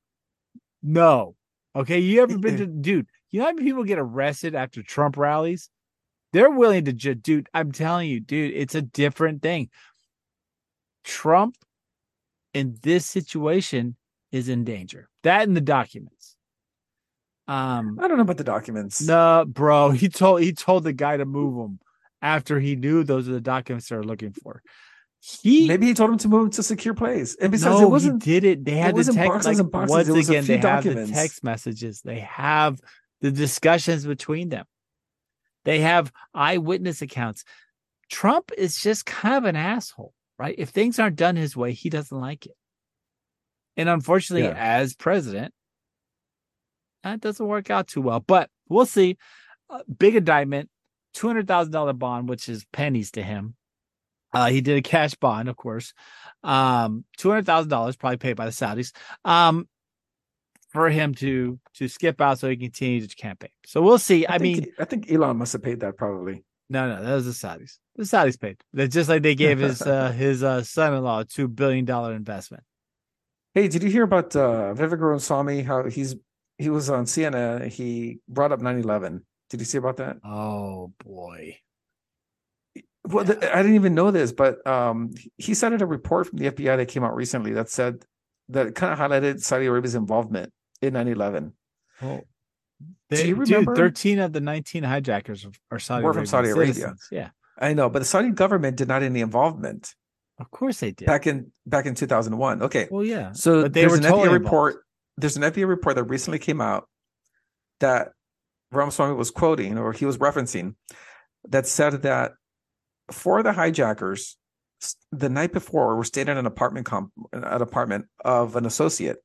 [0.83, 1.35] No.
[1.75, 5.17] Okay, you ever been to dude, you know how many people get arrested after Trump
[5.17, 5.69] rallies?
[6.33, 9.69] They're willing to ju- dude, I'm telling you, dude, it's a different thing.
[11.03, 11.55] Trump
[12.53, 13.95] in this situation
[14.31, 15.09] is in danger.
[15.23, 16.35] That in the documents.
[17.47, 19.01] Um I don't know about the documents.
[19.01, 21.79] no, bro, he told he told the guy to move them
[22.21, 24.61] after he knew those are the documents they're looking for.
[25.19, 27.35] He Maybe he told him to move to secure place.
[27.39, 28.23] And besides, no, it wasn't.
[28.23, 28.65] he did it.
[28.65, 29.17] They had the text.
[29.17, 32.01] boxes Like, and boxes, once it was again, they few have the text messages.
[32.01, 32.79] They have
[33.21, 34.65] the discussions between them.
[35.63, 37.43] They have eyewitness accounts.
[38.09, 40.55] Trump is just kind of an asshole, right?
[40.57, 42.55] If things aren't done his way, he doesn't like it.
[43.77, 44.55] And unfortunately, Yeah.
[44.57, 45.53] as president,
[47.03, 48.19] that doesn't work out too well.
[48.19, 49.17] But we'll see.
[49.69, 50.69] Uh, big indictment,
[51.13, 53.55] two hundred thousand dollar bond, which is pennies to him.
[54.33, 55.93] Uh, he did a cash bond, of course.
[56.43, 58.93] Um, two hundred thousand dollars, probably paid by the Saudis.
[59.25, 59.67] Um,
[60.71, 63.51] for him to to skip out so he can continue to campaign.
[63.65, 64.25] So we'll see.
[64.25, 66.43] I, think, mean, I think Elon must have paid that probably.
[66.69, 67.77] no, no, that was the Saudis.
[67.95, 68.57] The Saudis paid.
[68.73, 72.63] That's just like they gave his uh, his uh, son-in-law a two billion dollar investment.
[73.53, 75.63] Hey, did you hear about uh, Vivek Ramaswamy?
[75.63, 76.15] How he's
[76.57, 77.67] he was on CNN.
[77.67, 79.23] He brought up 9/11.
[79.51, 80.17] Did you see about that?
[80.25, 81.57] Oh boy.
[83.03, 86.49] Well, th- I didn't even know this, but um, he cited a report from the
[86.51, 88.05] FBI that came out recently that said
[88.49, 91.51] that kind of highlighted Saudi Arabia's involvement in 9/11.
[92.01, 92.21] Well,
[93.09, 96.25] Do they, you dude, remember- 13 of the 19 hijackers are- Saudi Were from Arabian
[96.27, 96.73] Saudi Arabia.
[96.73, 97.07] citizens.
[97.11, 97.29] Yeah,
[97.59, 99.93] I know, but the Saudi government denied any involvement
[100.39, 101.05] of course they did.
[101.07, 102.61] back in back in 2001.
[102.63, 103.31] Okay, well, yeah.
[103.33, 104.43] So there's an totally FBI involved.
[104.43, 104.75] report.
[105.17, 106.87] There's an FBI report that recently came out
[107.79, 108.09] that
[108.71, 110.75] Ramaswamy was quoting or he was referencing
[111.49, 112.33] that said that
[113.11, 114.37] four of the hijackers
[115.11, 119.17] the night before were staying at an apartment comp an apartment of an associate.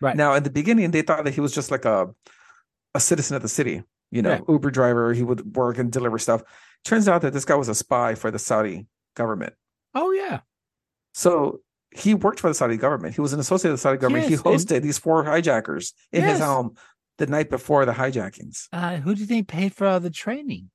[0.00, 0.16] Right.
[0.16, 2.08] Now, in the beginning, they thought that he was just like a
[2.94, 4.40] a citizen of the city, you know, Yeah.
[4.48, 5.12] Uber driver.
[5.14, 6.42] He would work and deliver stuff.
[6.84, 9.54] Turns out that this guy was a spy for the Saudi government.
[9.94, 10.40] Oh yeah.
[11.14, 13.14] So he worked for the Saudi government.
[13.14, 14.28] He was an associate of the Saudi government.
[14.30, 16.32] Yes, he and- hosted these four hijackers in Yes.
[16.38, 16.76] his home
[17.18, 18.68] the night before the hijackings.
[18.72, 20.70] Uh, who do you think paid for all the training?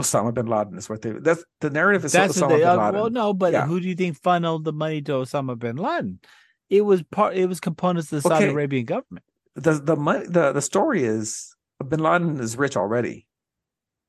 [0.00, 1.10] Osama bin Laden is what they.
[1.12, 2.58] That's the narrative is That's Osama they.
[2.58, 2.94] bin Uh, Laden.
[3.00, 3.66] well, no, but Yeah.
[3.66, 6.20] who do you think funneled the money to Osama bin Laden?
[6.70, 7.36] It was part.
[7.36, 8.52] It was components of the Saudi Okay.
[8.52, 9.26] Arabian government.
[9.54, 11.54] The the money the the story is
[11.86, 13.26] bin Laden is rich already,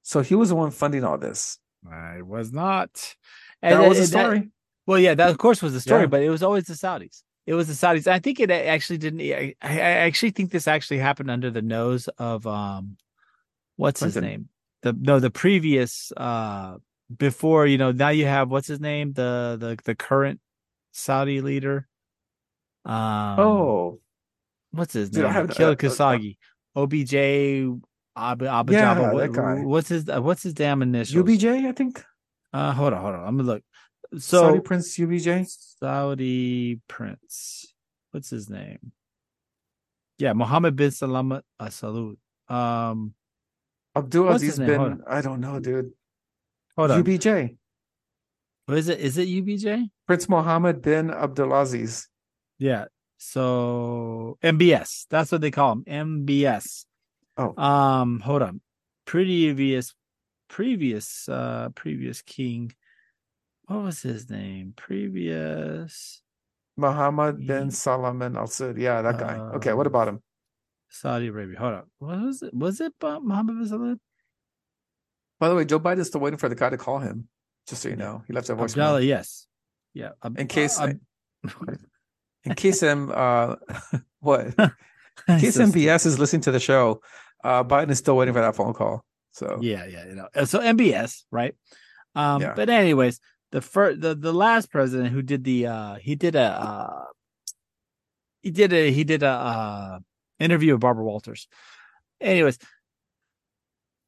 [0.03, 1.57] so he was the one funding all this.
[1.91, 3.15] I was not.
[3.61, 4.51] That was the and that- story.
[4.87, 6.07] well, yeah, that of course was the story, Yeah.
[6.07, 7.23] but it was always the Saudis.
[7.45, 8.07] It was the Saudis.
[8.07, 9.21] I think it actually didn't.
[9.21, 12.95] I, I actually think this actually happened under the nose of um,
[13.75, 14.23] what's Clinton.
[14.23, 14.49] his name?
[14.83, 16.75] The no, the previous uh
[17.17, 20.39] before you know now you have what's his name the the the current
[20.91, 21.87] Saudi leader.
[22.85, 23.99] Um, oh,
[24.71, 25.31] what's his Dude, name?
[25.33, 26.37] have- Kill uh, Khashoggi,
[26.75, 27.13] OBJ,
[28.15, 31.25] Ab, Ab, Yeah, What, what's his uh, what's his damn initials?
[31.25, 32.03] UBJ, I think.
[32.51, 33.25] Uh, hold on, hold on.
[33.27, 33.63] I'm gonna look.
[34.19, 35.47] So, Saudi Prince UBJ.
[35.79, 37.73] Saudi prince.
[38.11, 38.91] What's his name?
[40.19, 42.17] Yeah, Mohammed bin Salam uh, Salud.
[42.47, 43.13] Um,
[43.95, 45.01] Abdul Aziz bin.
[45.07, 45.91] I don't know, dude.
[46.75, 47.03] hold on.
[47.03, 47.57] UBJ.
[48.65, 48.99] What is it?
[48.99, 49.89] Is it UBJ?
[50.07, 52.07] Prince Mohammed bin Abdulaziz.
[52.59, 52.85] Yeah.
[53.17, 55.05] So MBS.
[55.09, 55.83] That's what they call him.
[56.25, 56.85] MBS.
[57.37, 57.61] Oh.
[57.61, 58.61] Um, hold on.
[59.05, 59.93] Previous,
[60.49, 62.71] previous, uh, previous king.
[63.65, 64.73] What was his name?
[64.75, 66.21] Previous
[66.77, 68.77] Muhammad bin Salman Al Saud.
[68.79, 69.35] Yeah, that guy.
[69.55, 70.19] okay, what Uh, about him?
[70.89, 71.57] Saudi Arabia.
[71.59, 71.83] Hold on.
[71.99, 72.53] What was it?
[72.53, 73.99] Was it uh, Mohammed bin Salman?
[75.39, 77.27] By the way, Joe Biden's still waiting for the guy to call him.
[77.67, 79.05] Just so you know, he left a Abdallah, voicemail.
[79.07, 79.47] yes.
[79.93, 80.11] Yeah.
[80.23, 80.99] Ab- In case, Ab-
[82.43, 83.55] in case him, uh,
[84.19, 84.47] what?
[85.27, 85.73] In case so stupid.
[85.75, 86.99] MBS is listening to the show,
[87.43, 89.05] uh, Biden is still waiting for that phone call.
[89.31, 90.27] So Yeah, yeah, you know.
[90.35, 91.55] Uh, So MBS, right?
[92.15, 92.53] Um, Yeah.
[92.55, 93.19] but anyways,
[93.53, 97.05] the first the, the last president who did the uh he did a uh
[98.41, 99.99] he did a he did a uh
[100.39, 101.47] interview with Barbara Walters.
[102.19, 102.57] Anyways,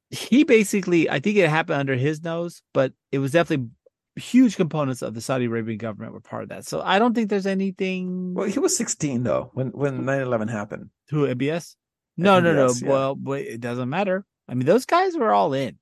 [0.09, 3.69] he basically I think it happened under his nose, but it was definitely
[4.15, 6.65] huge components of the Saudi Arabian government were part of that.
[6.65, 10.89] So I don't think there's anything well, he was 16 though when when 9/11 happened.
[11.11, 11.75] to ABS?
[12.17, 12.69] No, no, no.
[12.69, 12.89] MBS, yeah.
[12.89, 14.25] Well, it doesn't matter.
[14.47, 15.77] I mean, those guys were all in.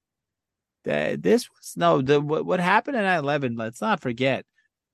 [0.88, 3.58] Uh, this was no the what, what happened in 9/11.
[3.58, 4.46] Let's not forget.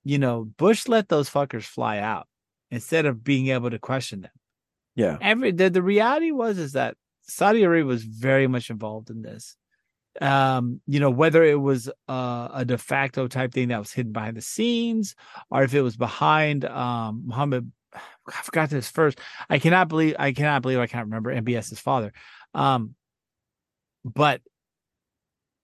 [0.03, 2.27] You know, Bush let those fuckers fly out
[2.71, 4.31] instead of being able to question them.
[4.95, 9.21] Yeah, Every the, the reality was is that Saudi Arabia was very much involved in
[9.21, 9.55] this.
[10.21, 14.11] Um, you know, whether it was uh, a de facto type thing that was hidden
[14.11, 15.15] behind the scenes,
[15.49, 17.71] or if it was behind um Muhammad
[18.27, 19.19] I forgot this first.
[19.49, 22.13] I cannot believe I cannot believe I can't remember MBS's father.
[22.53, 22.95] Um,
[24.05, 24.41] but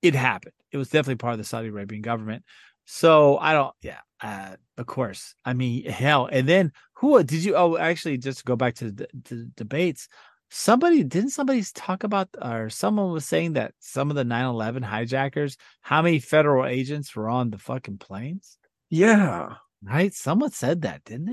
[0.06, 0.54] it happened.
[0.72, 2.44] It was definitely part of the Saudi Arabian government.
[2.86, 5.36] So I don't, yeah, uh, of course.
[5.44, 6.28] I mean, hell.
[6.32, 7.56] And then who did you?
[7.56, 10.08] Oh, actually, just to go back to the, the debates.
[10.52, 14.84] Somebody didn't somebody talk about, or someone was saying that some of the 9 11
[14.84, 18.58] hijackers, how many federal agents were on the fucking planes?
[18.90, 20.14] yeah, Right?
[20.14, 21.26] Someone said that, didn't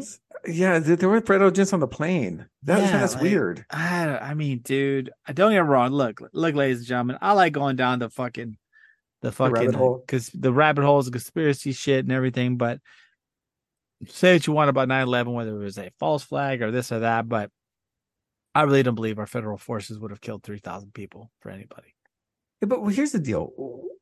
[0.45, 0.53] they?
[0.53, 0.79] yeah.
[0.79, 2.47] There were federal agents on the plane.
[2.65, 3.65] That, Yeah, that's like- weird.
[3.71, 5.91] I, I mean, dude, I don't get me wrong.
[5.93, 8.57] Look, look, ladies and gentlemen, I like going down the fucking,
[9.23, 10.03] the fucking, hole.
[10.05, 12.57] because the rabbit holes, the conspiracy shit, and everything.
[12.57, 12.81] But
[14.09, 16.93] say what you want about 9 11, whether it was a false flag or this
[16.93, 17.51] or that, but
[18.55, 21.95] I really don't believe our federal forces would have killed 3,000 people for anybody.
[22.61, 23.53] Yeah, but well, here's the deal.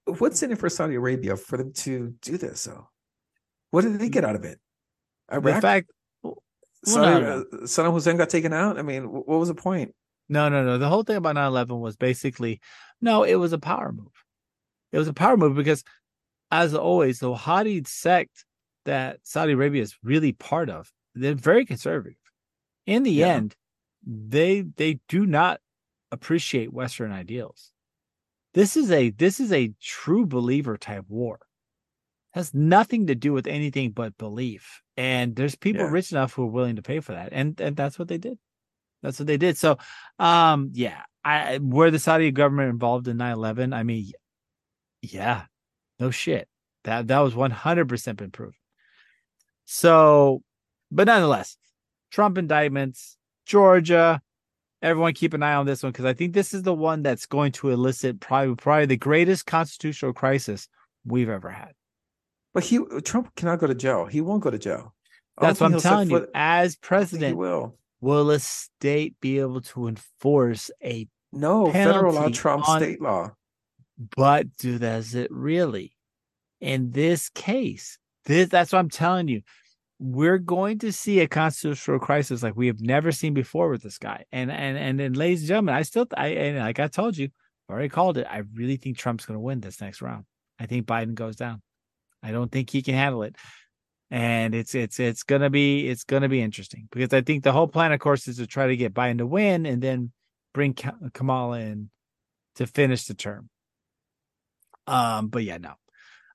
[0.06, 2.62] What's in it for Saudi Arabia for them to do this?
[2.62, 2.88] So,
[3.70, 4.58] what did they get out of it?
[5.28, 5.90] The Iraq, fact,
[6.84, 8.78] Saudi, no, uh, Saddam Hussein got taken out.
[8.78, 9.94] I mean, what was the point?
[10.28, 10.78] No, no, no.
[10.78, 12.60] The whole thing about 9 11 was basically
[13.00, 14.08] no, it was a power move.
[14.92, 15.84] It was a power move because,
[16.50, 18.44] as always, the Wahhabi sect
[18.84, 22.18] that Saudi Arabia is really part of, they're very conservative.
[22.86, 23.36] In the Yeah.
[23.36, 23.56] end,
[24.06, 25.60] they they do not
[26.10, 27.72] appreciate Western ideals.
[28.54, 31.38] This is a this is a true believer type war.
[32.32, 34.82] Has nothing to do with anything but belief.
[34.96, 35.90] And there's people Yeah.
[35.90, 37.30] rich enough who are willing to pay for that.
[37.32, 38.38] And and that's what they did.
[39.02, 39.56] That's what they did.
[39.56, 39.78] So,
[40.18, 43.72] um, yeah, I were the Saudi government involved in 9-11?
[43.72, 44.10] I mean,
[45.02, 45.44] yeah,
[45.98, 46.48] no shit.
[46.84, 48.54] That that was one hundred percent been proven.
[49.64, 50.42] So,
[50.90, 51.56] but nonetheless,
[52.10, 54.20] Trump indictments, Georgia.
[54.82, 57.26] Everyone keep an eye on this one because I think this is the one that's
[57.26, 60.68] going to elicit probably probably the greatest constitutional crisis
[61.04, 61.72] we've ever had.
[62.54, 64.06] But he Trump cannot go to jail.
[64.06, 64.94] He won't go to jail.
[65.38, 66.18] That's what I'm think he'll set telling you.
[66.20, 67.76] foot- As I don't think he president, will.
[68.00, 73.32] will a state be able to enforce a No federal law trumps on- state law.
[74.16, 75.92] But do does it really?
[76.60, 79.42] In this case, this that's what I'm telling you.
[79.98, 83.98] We're going to see a constitutional crisis like we have never seen before with this
[83.98, 84.24] guy.
[84.32, 87.28] And and and then, ladies and gentlemen, I still I and like I told you,
[87.68, 88.26] I already called it.
[88.28, 90.24] I really think Trump's going to win this next round.
[90.58, 91.62] I think Biden goes down.
[92.22, 93.36] I don't think he can handle it.
[94.10, 97.68] And it's it's it's gonna be it's gonna be interesting because I think the whole
[97.68, 100.10] plan, of course, is to try to get Biden to win and then
[100.52, 100.74] bring
[101.12, 101.90] Kamala in
[102.56, 103.48] to finish the term.
[104.90, 105.74] Um, but yeah, no,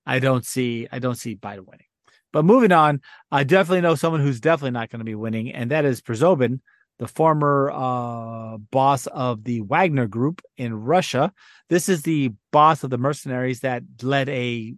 [0.05, 1.87] I don't see I don't see Biden winning.
[2.31, 3.01] But moving on,
[3.31, 6.59] I definitely know someone who's definitely not going to be winning, and that is Prigozhin,
[6.99, 11.33] the former uh, boss of the Wagner Group in Russia.
[11.69, 14.73] This is the boss of the mercenaries that led a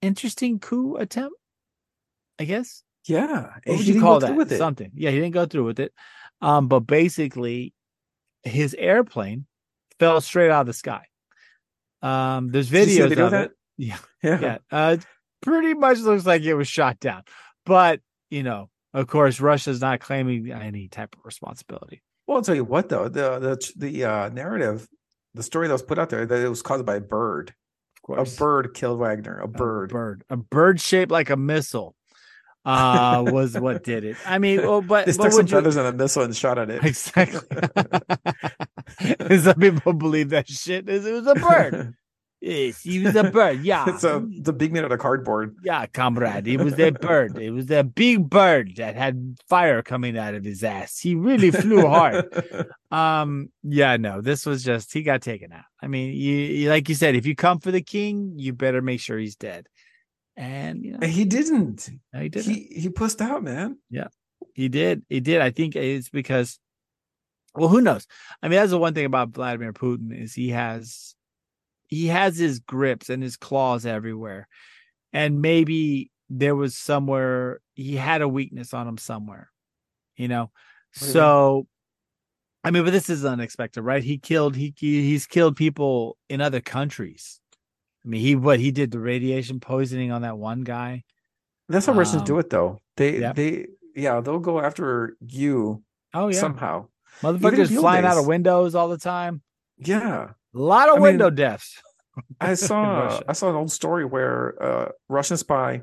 [0.00, 1.36] interesting coup attempt,
[2.38, 2.82] I guess.
[3.06, 4.58] Yeah, What would he you call that?
[4.58, 4.92] Something.
[4.94, 5.92] Yeah, he didn't go through with it.
[6.40, 7.74] Um, but basically,
[8.42, 9.46] his airplane
[9.98, 11.02] fell straight out of the sky.
[12.02, 13.50] Um, there's Did you see the videos video of it.
[13.78, 14.58] Yeah, Yeah, yeah.
[14.70, 14.96] Uh,
[15.40, 17.22] pretty much looks like it was shot down.
[17.64, 18.00] But
[18.30, 22.02] you know, of course, Russia's not claiming any type of responsibility.
[22.26, 24.86] Well, I'll tell you what though the the the uh, narrative,
[25.34, 27.54] the story that was put out there that it was caused by a bird.
[28.08, 29.38] Of A bird killed Wagner.
[29.38, 29.90] A A bird.
[29.90, 31.94] bird, a bird shaped like a missile,
[32.64, 34.16] uh, was what did it.
[34.26, 36.58] I mean, well, but, They but some would you- feathers in a missile and shot
[36.58, 36.84] at it.
[36.84, 37.40] Exactly.
[39.40, 41.94] Some people believe that shit is it was a bird.
[42.44, 43.62] Yes, he was a bird.
[43.62, 43.84] Yeah.
[43.88, 45.54] it's a it's a big man out of cardboard.
[45.62, 46.48] yeah, comrade.
[46.48, 47.38] It was a bird.
[47.38, 50.98] It was a big bird that had fire coming out of his ass.
[50.98, 52.26] He really flew hard.
[52.90, 55.66] Um, yeah, no, this was just he got taken out.
[55.80, 58.82] I mean, you, you like you said, if you come for the king, you better
[58.82, 59.68] make sure he's dead.
[60.36, 61.88] And you know, he didn't.
[62.12, 62.52] no, he didn't.
[62.52, 63.78] He he pussed out, man.
[63.88, 64.08] Yeah,
[64.54, 65.04] he did.
[65.08, 65.40] He did.
[65.40, 66.58] I think it's because,
[67.54, 68.06] well, who knows?
[68.42, 71.14] I mean, that's the one thing about Vladimir Putin is he has,
[71.88, 74.48] he has his grips and his claws everywhere,
[75.12, 79.50] and maybe there was somewhere he had a weakness on him somewhere,
[80.16, 80.50] you know.
[80.92, 81.66] So,
[82.64, 84.02] I mean, but this is unexpected, right?
[84.02, 87.40] He killed he he- he's killed people in other countries.
[88.04, 91.04] I mean, he what he did the radiation poisoning on that one guy.
[91.68, 92.80] That's how Russians Um, do it, though.
[92.96, 93.32] They yeah.
[93.32, 95.82] they yeah they'll go after you
[96.14, 96.88] Oh yeah, somehow.
[97.20, 99.42] Motherfuckers in the old flying out of windows all the time.
[99.78, 101.80] Yeah, A lot of I mean, window deaths.
[102.40, 105.82] I saw I saw an old story where uh Russian spy,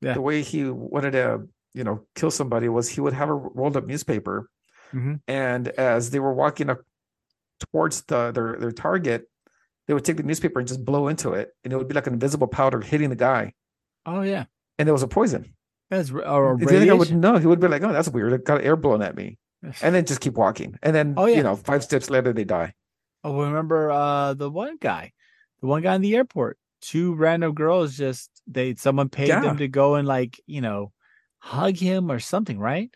[0.00, 0.14] Yeah.
[0.14, 3.76] the way he wanted to you know kill somebody was he would have a rolled
[3.76, 4.48] up newspaper,
[4.94, 5.20] Mhm.
[5.28, 6.80] and as they were walking up
[7.70, 9.28] towards the their their target,
[9.86, 12.06] they would take the newspaper and just blow into it, and it would be like
[12.06, 13.52] an invisible powder hitting the guy,
[14.06, 14.44] Oh yeah,
[14.78, 15.54] and it was a poison.
[15.90, 16.98] that's or The other guy radiation.
[16.98, 17.36] wouldn't know.
[17.38, 18.32] He would be like, "Oh, that's weird.
[18.32, 20.78] It got air blown at me," and then just keep walking.
[20.82, 21.36] And then, Oh, yeah.
[21.38, 22.74] you know, five steps later, they die.
[23.24, 25.12] Oh, remember uh the one guy,
[25.60, 26.58] the one guy in the airport.
[26.80, 29.40] Two random girls just they someone paid Yeah.
[29.40, 30.92] them to go and like you know
[31.38, 32.90] hug him or something, right?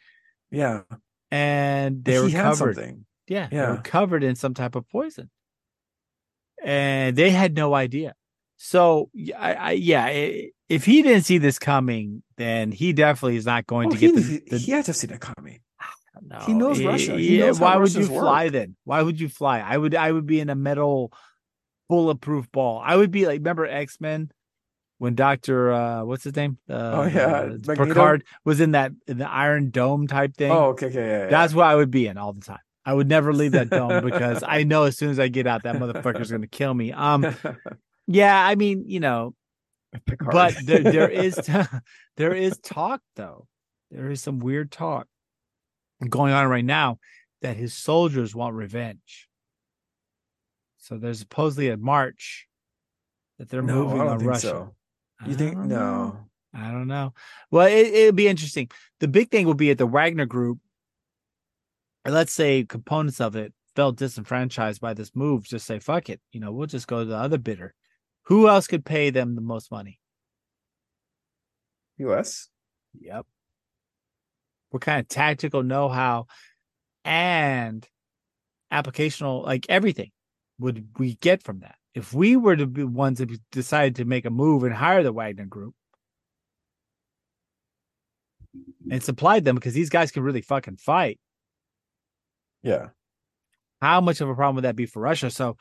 [0.51, 0.83] Yeah,
[1.31, 2.77] And they he were covered.
[2.77, 3.07] something.
[3.27, 3.81] Yeah, they were Yeah.
[3.83, 5.31] covered in some type of poison,
[6.63, 8.15] and they had no idea.
[8.57, 10.09] So, I, I- yeah,
[10.69, 14.15] if he didn't see this coming, then he definitely is not going Oh, to get
[14.15, 15.61] the, he, the he had to see it coming.
[16.23, 17.17] No, He knows eh, Russia.
[17.17, 18.53] He yeah, knows why would you fly work.
[18.53, 18.77] then?
[18.85, 19.61] Why would you fly?
[19.61, 21.13] I would I would be in a metal
[21.89, 22.83] bulletproof ball.
[22.85, 24.31] I would be like remember X-Men
[24.99, 26.59] when Doctor uh what's his name?
[26.69, 27.27] Uh, Oh, yeah,
[27.69, 30.53] uh, Picard was in that in the Iron Dome type thing.
[30.53, 31.19] Oh, okay, okay, yeah.
[31.25, 31.31] yeah.
[31.31, 32.59] That's what I would be in all the time.
[32.85, 35.65] I would never leave that dome because I know as soon as I get out,
[35.65, 36.93] that motherfucker's gonna kill me.
[36.93, 37.35] Um,
[38.07, 39.35] yeah, I mean, you know,
[40.07, 40.33] Picard.
[40.33, 41.35] but there, there is
[42.17, 43.47] there is talk though
[43.91, 45.07] there is some weird talk
[46.09, 46.99] going on right now
[47.43, 49.29] that his soldiers want revenge
[50.79, 52.47] so there's supposedly a march
[53.39, 54.75] that they're no, moving on russia so.
[55.27, 55.65] You think no?
[55.65, 56.27] know.
[56.55, 57.13] i don't know
[57.51, 58.71] well it, it'll be interesting
[59.01, 60.59] the big thing will be at the wagner group
[62.05, 66.21] and let's say components of it felt disenfranchised by this move just say fuck it
[66.33, 67.75] you know we'll just go to the other bidder
[68.25, 70.01] who else could pay them the most money
[72.01, 72.49] U.S.
[72.99, 73.27] Yep.
[74.71, 76.27] What kind of tactical know-how
[77.05, 77.87] and
[78.73, 80.11] applicational, like everything,
[80.59, 81.77] would we get from that?
[81.95, 85.13] If we were to be ones that decided to make a move and hire the
[85.13, 85.75] Wagner Group
[88.91, 91.19] and supplied them because these guys can really fucking fight,
[92.63, 92.91] Yeah.
[93.81, 95.31] how much of a problem would that be for Russia?
[95.31, 95.57] So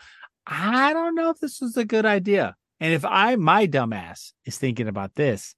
[0.45, 2.55] I don't know if this was a good idea.
[2.80, 5.55] And if I, my dumbass, is thinking about this,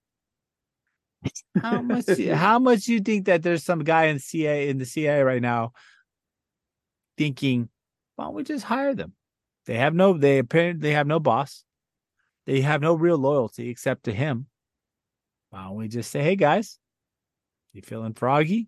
[1.61, 2.05] how much?
[2.33, 5.41] how much do you think that there's some guy in CIA in the CIA right
[5.41, 5.71] now
[7.17, 7.69] thinking,
[8.15, 9.13] why don't we just hire them?
[9.65, 10.13] They have no.
[10.17, 11.63] They apparently they have no boss.
[12.47, 14.47] They have no real loyalty except to him.
[15.51, 16.79] Why don't we just say, hey guys,
[17.73, 18.67] you feeling froggy?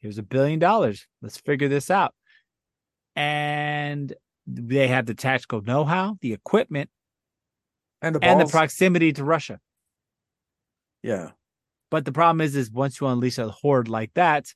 [0.00, 1.06] Here's a billion dollars.
[1.20, 2.14] Let's figure this out.
[3.14, 4.12] And
[4.46, 6.90] they have the tactical know-how, the equipment,
[8.00, 9.60] And the and the proximity to Russia.
[11.02, 11.32] yeah.
[11.92, 14.46] But the problem is, is once you unleash a horde like that,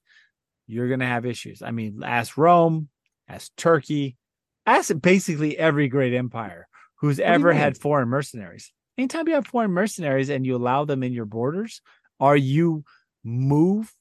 [0.67, 1.61] you're gonna have issues.
[1.61, 2.89] I mean, ask Rome,
[3.29, 4.17] ask Turkey,
[4.65, 8.73] ask basically every great empire who's you ever had foreign mercenaries.
[8.97, 11.83] Anytime you have foreign mercenaries and you allow them in your borders,
[12.19, 12.85] Are you
[13.23, 13.93] move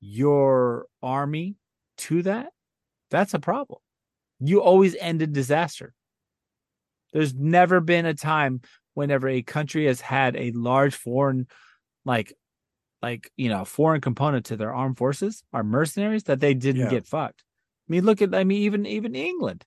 [0.00, 1.56] your army
[1.98, 2.48] to that?
[3.10, 3.80] That's a problem.
[4.38, 5.92] You always end in disaster.
[7.12, 8.62] There's never been a time
[8.94, 11.46] whenever a country has had a large foreign,
[12.06, 12.32] like,
[13.02, 16.90] like you know, foreign component to their armed forces, are mercenaries, that they didn't Yeah.
[16.90, 17.44] get fucked.
[17.88, 19.64] I mean, look at, I mean, even even England,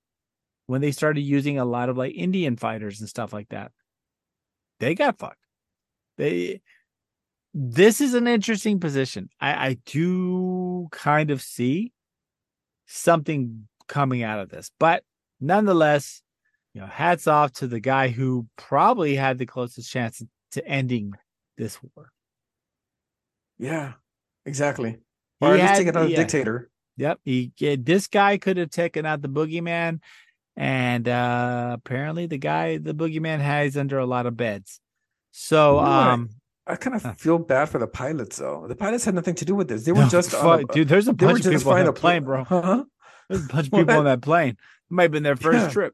[0.68, 3.72] when they started using a lot of like Indian fighters and stuff like that,
[4.80, 5.46] they got fucked.
[6.18, 6.62] They,
[7.54, 9.30] this is an interesting position.
[9.40, 11.92] I I do kind of see
[12.86, 15.04] something coming out of this, but
[15.40, 16.22] nonetheless,
[16.74, 21.14] you know, hats off to the guy who probably had the closest chance to ending
[21.58, 22.12] this war.
[23.64, 23.93] Yeah,
[24.45, 24.97] exactly.
[25.39, 26.16] He Or at least had- take out a yeah.
[26.18, 26.70] dictator.
[26.97, 27.20] Yep.
[27.24, 29.99] He this guy could have taken out the boogeyman.
[30.55, 34.80] And uh apparently the guy, the boogeyman hides under a lot of beds.
[35.32, 35.86] So what?
[35.88, 36.30] um
[36.68, 37.09] I kind Huh.
[37.09, 38.68] of feel bad for the pilots, though.
[38.68, 39.84] The pilots had nothing to do with this.
[39.86, 41.93] They were no, just fuck, on a, dude, there's a bunch of people on that
[41.93, 42.43] plane, bro.
[42.45, 42.86] Huh?
[43.30, 44.51] There's a bunch of people on that plane.
[44.51, 44.57] It
[44.89, 45.70] might have been their first Yeah.
[45.70, 45.93] trip.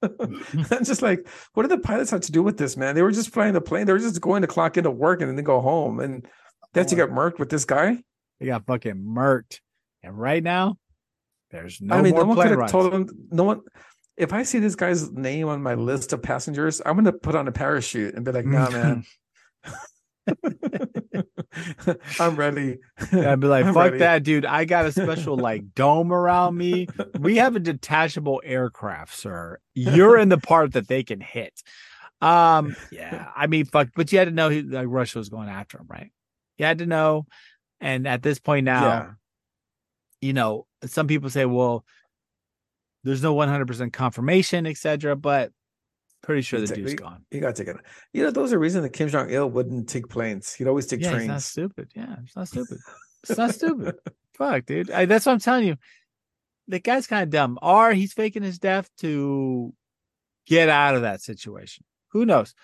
[0.70, 2.94] I'm just like, what do the pilots have to do with this, man?
[2.94, 3.86] They were just flying the plane.
[3.86, 6.26] They were just going to clock into work and then they go home, and
[6.72, 8.02] they had to get murked with this guy.
[8.40, 9.60] They got fucking murked.
[10.02, 10.78] And right now,
[11.50, 12.72] there's no I mean, more no one could have rides.
[12.72, 13.08] told them.
[13.30, 13.60] No one.
[14.16, 17.48] If I see this guy's name on my list of passengers, I'm gonna put on
[17.48, 19.04] a parachute and be like, "Nah, man,
[22.20, 22.78] I'm ready."
[23.12, 24.44] I'd be like, I'm fuck ready." that, dude.
[24.46, 26.86] I got a special like dome around me.
[27.18, 29.58] We have a detachable aircraft, sir.
[29.74, 31.62] You're in the part that they can hit.
[32.20, 35.48] Um, yeah, I mean, fuck, but you had to know he, like Russia was going
[35.48, 36.10] after him, right?
[36.56, 37.26] You had to know.
[37.80, 39.10] And at this point now, Yeah.
[40.20, 41.84] you know, some people say, well,
[43.04, 45.14] there's no 100% confirmation, etc.
[45.14, 45.52] But
[46.22, 47.24] pretty sure the dude's gone.
[47.30, 47.76] You gotta take it.
[48.12, 50.52] You know, those are reasons that Kim Jong Il wouldn't take planes.
[50.52, 51.12] He'd always take trains.
[51.14, 51.90] yeah, he's not stupid.
[51.94, 52.78] Yeah, it's not stupid.
[53.28, 53.96] It's not stupid.
[54.34, 54.90] Fuck, dude.
[54.90, 55.76] I, that's what I'm telling you.
[56.68, 57.58] The guy's kind of dumb.
[57.62, 59.72] Or he's faking his death to
[60.46, 61.84] get out of that situation.
[62.12, 62.54] Who knows?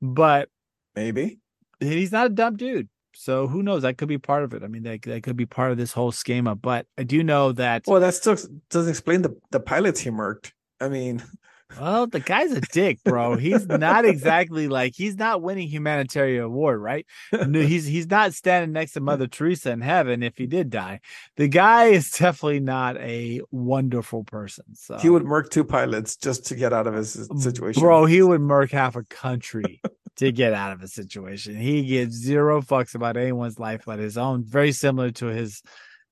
[0.00, 0.48] But
[0.94, 1.40] Maybe.
[1.80, 2.88] he's not a dumb dude.
[3.14, 3.82] So who knows?
[3.82, 4.62] That could be part of it.
[4.62, 6.54] I mean, that, that could be part of this whole schema.
[6.54, 8.36] But I do know that, Well, that still
[8.70, 10.52] doesn't explain the the pilots he murked.
[10.80, 11.22] I mean,
[11.78, 13.36] well, the guy's a dick, bro.
[13.36, 17.06] He's not exactly like he's not winning humanitarian award, right?
[17.32, 21.00] No, he's he's not standing next to Mother Teresa in heaven if he did die.
[21.36, 24.64] The guy is definitely not a wonderful person.
[24.74, 27.82] So he would murk two pilots just to get out of his mm, situation.
[27.82, 29.80] bro, he would murk half a country
[30.16, 31.56] to get out of a situation.
[31.56, 34.44] He gives zero fucks about anyone's life but his own.
[34.44, 35.62] Very similar to his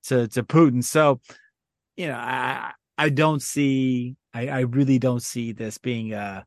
[0.04, 0.82] to to Putin.
[0.82, 1.20] So,
[1.96, 4.16] you know, I I don't see.
[4.34, 6.42] I I really don't see this being uh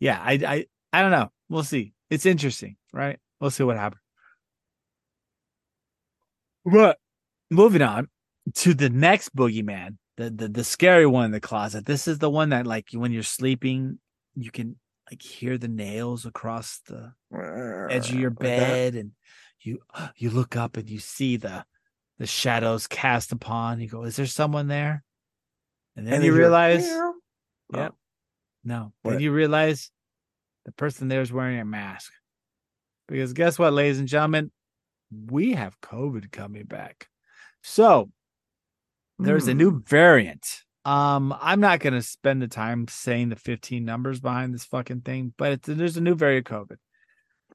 [0.00, 1.30] yeah, I I I don't know.
[1.48, 1.92] We'll see.
[2.10, 3.18] It's interesting, right?
[3.40, 4.02] We'll see what happens.
[6.64, 6.98] But
[7.50, 8.08] moving on
[8.56, 11.86] to the next boogeyman, the, the the scary one in the closet.
[11.86, 13.98] This is the one that like when you're sleeping,
[14.34, 14.76] you can
[15.10, 17.12] like hear the nails across the
[17.90, 19.12] edge of your Like bed, and
[19.60, 19.78] you
[20.16, 21.64] you look up and you see the
[22.18, 23.80] the shadows cast upon.
[23.80, 25.04] You go, is there someone there?
[25.96, 27.07] And then And you realize, "Meow."
[27.74, 27.94] Yep.
[28.64, 28.92] no.
[29.02, 29.12] What?
[29.12, 29.90] Then you realize
[30.64, 32.12] the person there is wearing a mask.
[33.06, 34.50] Because guess what, ladies and gentlemen,
[35.10, 37.08] we have COVID coming back.
[37.62, 38.10] So
[39.18, 39.58] there's a Hmm.
[39.58, 40.64] new variant.
[40.84, 45.34] Um, I'm not gonna spend the time saying the 15 numbers behind this fucking thing,
[45.36, 46.76] but it's, there's a new variant of COVID.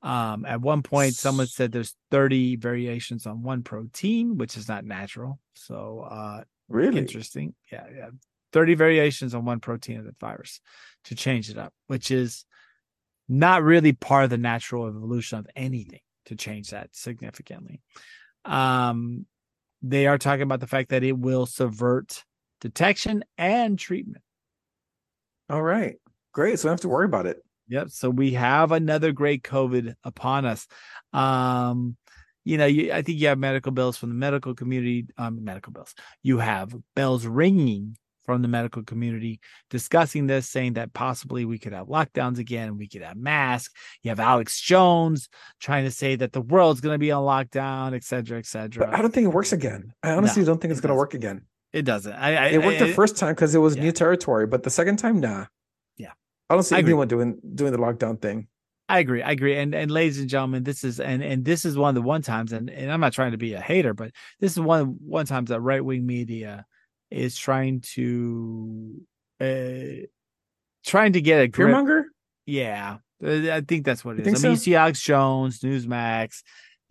[0.07, 4.84] Um, at one point, someone said there's 30 variations on one protein, which is not
[4.84, 5.39] natural.
[5.53, 6.99] So, uh, Really?
[6.99, 7.55] interesting.
[7.72, 8.09] Yeah, yeah.
[8.54, 10.62] 30 variations on one protein of the virus
[11.06, 12.45] to change it up, which is
[13.28, 17.82] not really part of the natural evolution of anything to change that significantly.
[18.45, 19.26] Um,
[19.82, 22.24] they are talking about the fact that it will subvert
[22.62, 24.24] detection and treatment.
[25.49, 25.95] All right.
[26.34, 26.60] Great.
[26.60, 27.43] So I don't have to worry about it.
[27.68, 27.89] Yep.
[27.89, 30.68] So we have another great COVID upon us.
[31.12, 31.97] Um,
[32.45, 35.72] you know, you, I think you have medical bills from the medical community, um, medical
[35.72, 35.93] bills.
[36.24, 41.74] You have bells ringing from the medical community discussing this, saying that possibly we could
[41.74, 43.74] have lockdowns again, we could have masks.
[44.01, 47.93] You have Alex Jones trying to say that the world's going to be on lockdown,
[47.93, 48.97] et cetera, et But cetera.
[48.97, 49.93] I don't think it works again.
[50.03, 51.43] I honestly don't think it's it going to work again.
[51.74, 52.13] It doesn't.
[52.13, 53.84] I, I, It worked I- the first time because it was yeah.
[53.84, 55.45] new territory, but the second time, nah.
[55.97, 56.11] Yeah.
[56.49, 58.47] I don't see anyone doing doing the lockdown thing.
[58.89, 59.24] I agree.
[59.24, 59.57] I agree.
[59.57, 62.21] And and ladies and gentlemen, this is and and this is one of the one
[62.21, 65.26] times, and, and I'm not trying to be a hater, but this is one one
[65.26, 66.65] times that right wing media
[67.14, 69.01] is trying to
[69.39, 70.05] uh
[70.86, 71.70] trying to get a grip.
[71.76, 72.03] Fearmonger?
[72.45, 72.97] Yeah.
[73.26, 74.28] I think that's what it You is.
[74.28, 74.49] I mean, so?
[74.49, 76.41] you see Alex Jones, Newsmax,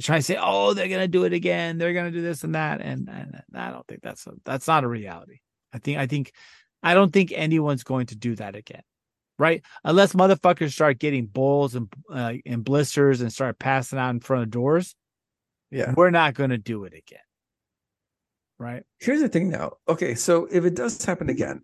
[0.00, 1.76] trying to say, "Oh, they're gonna do it again.
[1.76, 4.84] They're gonna do this and that," and, and I don't think that's a, that's not
[4.84, 5.40] a reality.
[5.74, 6.32] I think I think
[6.82, 8.82] I don't think anyone's going to do that again,
[9.38, 9.62] right?
[9.84, 14.44] Unless motherfuckers start getting bulls and uh, and blisters and start passing out in front
[14.44, 14.94] of doors,
[15.70, 15.92] Yeah.
[15.94, 17.20] we're not going to do it again,
[18.62, 18.84] right?
[18.98, 19.72] Here's the thing now.
[19.88, 21.62] Okay, so if it does happen again,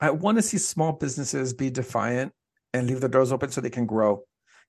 [0.00, 2.32] I want to see small businesses be defiant
[2.72, 4.22] and leave the doors open so they can grow.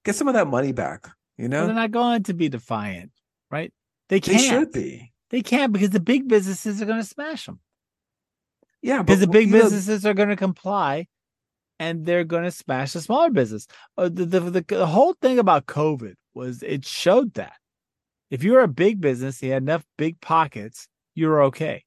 [0.03, 1.07] Get some of that money back.
[1.37, 3.11] You Well, know, they're not going to be defiant,
[3.49, 3.71] right?
[4.09, 4.37] They can't.
[4.37, 5.13] They should be.
[5.29, 7.59] They can't because the big businesses are going to smash them.
[8.81, 11.07] Yeah, because the big you know, businesses are going to comply
[11.79, 13.67] and they're going to smash the smaller business.
[13.97, 17.53] Uh, the, the, the, the whole thing about COVID was it showed that
[18.29, 21.83] if you're a big business, you had enough big pockets, you're okay.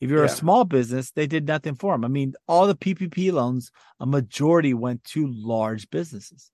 [0.00, 2.04] If you're a small business, they did nothing for them.
[2.04, 3.70] I mean, all the PPP loans,
[4.00, 6.50] a majority went to large businesses.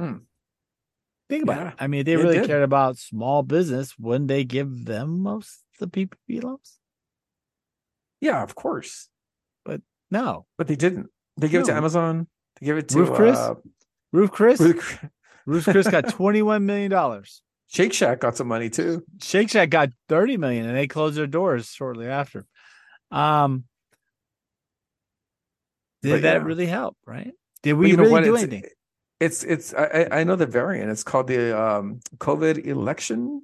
[0.00, 0.16] Hmm.
[1.28, 1.74] Think about Yeah, it.
[1.78, 2.46] I mean, they it really did.
[2.46, 6.78] cared about small business, wouldn't they give them most of the PPP loans?
[8.20, 9.08] Yeah, of course,
[9.64, 10.46] But No.
[10.58, 11.08] but they didn't.
[11.36, 12.26] They gave it to Amazon.
[12.60, 13.36] They gave it to Ruth's Chris?
[13.38, 13.54] uh,
[14.12, 14.58] Ruth's Chris?
[15.46, 17.42] Bruce Chris got twenty-one million dollars.
[17.68, 19.04] Shake Shack got some money too.
[19.22, 22.46] Shake Shack got thirty million, and they closed their doors shortly after.
[23.10, 23.64] Um,
[26.02, 26.42] did But that yeah.
[26.46, 26.96] really help?
[27.06, 27.32] Right?
[27.62, 28.70] Did we really do It's- anything?
[29.20, 30.90] It's it's I I I know the variant.
[30.90, 33.42] It's called the um COVID election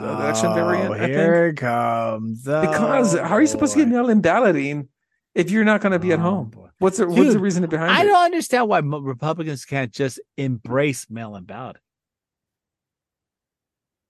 [0.00, 0.92] uh, election variant.
[0.94, 2.42] I here it comes.
[2.42, 3.92] Because Oh, how are you supposed to get boy.
[3.94, 4.88] mail-in balloting
[5.34, 6.50] if you're not going to be at Oh, home?
[6.50, 6.68] boy.
[6.80, 8.06] What's the what's the reason behind I it?
[8.06, 11.76] don't understand why Republicans can't just embrace mail-in ballot.
[11.76, 11.80] do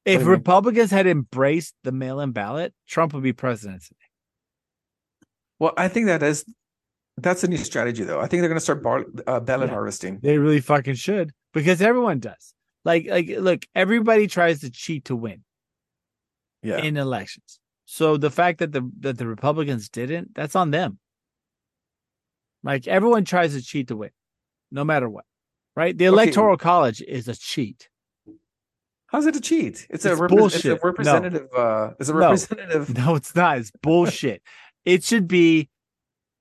[0.06, 0.28] If you?
[0.28, 3.82] Republicans had embraced the mail-in ballot, Trump would be president.
[3.82, 3.96] today.
[5.58, 6.44] Well, I think that is
[7.18, 8.20] that's a new strategy, though.
[8.20, 9.74] I think they're going to start bar, uh, ballot Yeah.
[9.74, 10.20] harvesting.
[10.22, 12.54] They really fucking should because everyone does.
[12.84, 15.42] Like, like, look, everybody tries to cheat to win
[16.62, 17.58] Yeah, in elections.
[17.86, 20.98] So the fact that the that the Republicans didn't, that's on them.
[22.62, 24.10] Like everyone tries to cheat to win,
[24.70, 25.24] no matter what.
[25.74, 25.96] Right?
[25.96, 26.12] The Okay.
[26.12, 27.88] electoral college is a cheat.
[29.16, 29.86] How's it a cheat?
[29.88, 30.64] It's, a, It's repre- it's a bullshit.
[30.64, 30.78] No.
[30.82, 31.48] representative.
[31.56, 32.18] Uh, it's a No.
[32.18, 32.94] representative.
[32.98, 33.56] No, it's not.
[33.58, 34.42] It's bullshit.
[34.84, 35.70] it should be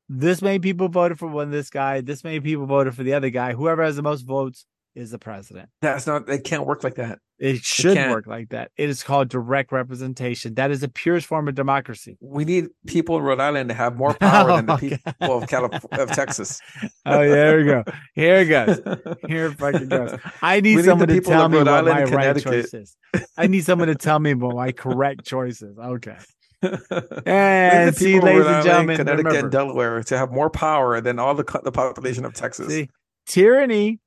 [0.09, 3.30] this many people voted for one this guy, this many people voted for the other
[3.30, 3.53] guy.
[3.53, 5.69] Whoever has the most votes is the president.
[5.82, 6.28] That's not.
[6.30, 7.19] It can't work like that.
[7.38, 8.12] It should can't.
[8.12, 8.72] work like that.
[8.78, 10.54] It is called direct representation.
[10.56, 12.18] That is the purest form of democracy.
[12.22, 15.44] We need people in Rhode Island to have more power than the Oh, people God.
[15.44, 16.62] of California, of Texas.
[17.08, 17.84] Oh, yeah, there we go.
[18.16, 18.80] Here it goes.
[19.28, 20.18] Here it fucking goes.
[20.42, 22.98] I need need someone to tell me Rhode what Island my right choice is.
[23.38, 25.78] I need someone to tell me what my correct choice is.
[25.78, 26.18] Okay.
[26.64, 31.00] We need the And see, ladies and gentlemen, Connecticut, and Delaware to have more power
[31.02, 32.70] than all the the population of Texas.
[32.70, 32.90] see,
[33.28, 34.00] tyranny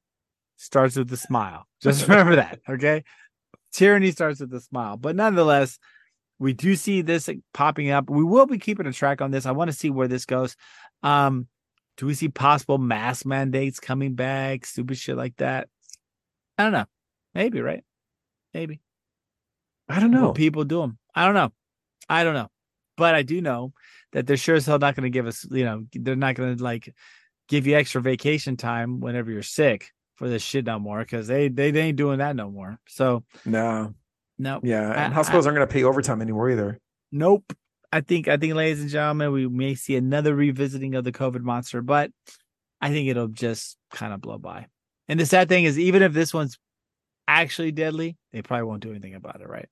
[0.59, 1.67] starts with a smile.
[1.81, 2.61] Just remember that.
[2.69, 3.05] Okay.
[3.73, 4.97] Tyranny starts with a smile.
[4.97, 5.79] But nonetheless,
[6.39, 8.11] we do see this popping up.
[8.11, 9.47] We will be keeping a track on this.
[9.47, 10.57] I want to see where this goes.
[11.03, 11.49] Um,
[11.97, 14.67] do we see possible mass mandates coming back?
[14.67, 15.69] Stupid shit like that.
[16.57, 16.87] I don't know.
[17.35, 17.85] Maybe, right?
[18.55, 18.81] Maybe.
[19.89, 20.27] I don't know.
[20.27, 20.99] Will people do them?
[21.15, 21.53] I don't know.
[22.09, 22.49] I don't know.
[22.97, 23.73] But I do know
[24.13, 26.57] that they're sure as hell not going to give us, you know, they're not going
[26.57, 26.93] to like
[27.49, 31.49] give you extra vacation time whenever you're sick for this shit no more because they,
[31.49, 32.79] they they ain't doing that no more.
[32.89, 33.95] So No.
[34.39, 36.79] no, Yeah, I- and hospitals aren't going to pay overtime anymore either.
[37.13, 37.53] nope.
[37.91, 41.41] I think I think, ladies and gentlemen, we may see another revisiting of the COVID
[41.41, 42.11] monster, but
[42.83, 44.67] I think it'll just kind of blow by.
[45.09, 46.59] And the sad thing is, even if this one's
[47.27, 49.69] actually deadly, they probably won't do anything about it, right?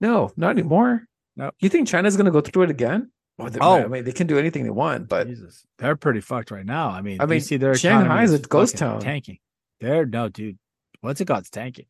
[0.00, 1.04] No, not anymore.
[1.34, 1.50] No.
[1.58, 3.10] You think China's going to go through it again?
[3.40, 3.82] Well, they- Oh.
[3.82, 6.88] I mean, they can do anything they want, but Jesus, they're pretty fucked right now.
[6.90, 9.00] I mean, I you mean, see their Shanghai economy is a ghost town.
[9.00, 9.38] tanking.
[9.80, 10.58] They're no, dude.
[11.00, 11.40] What's it called?
[11.40, 11.86] It's tanking.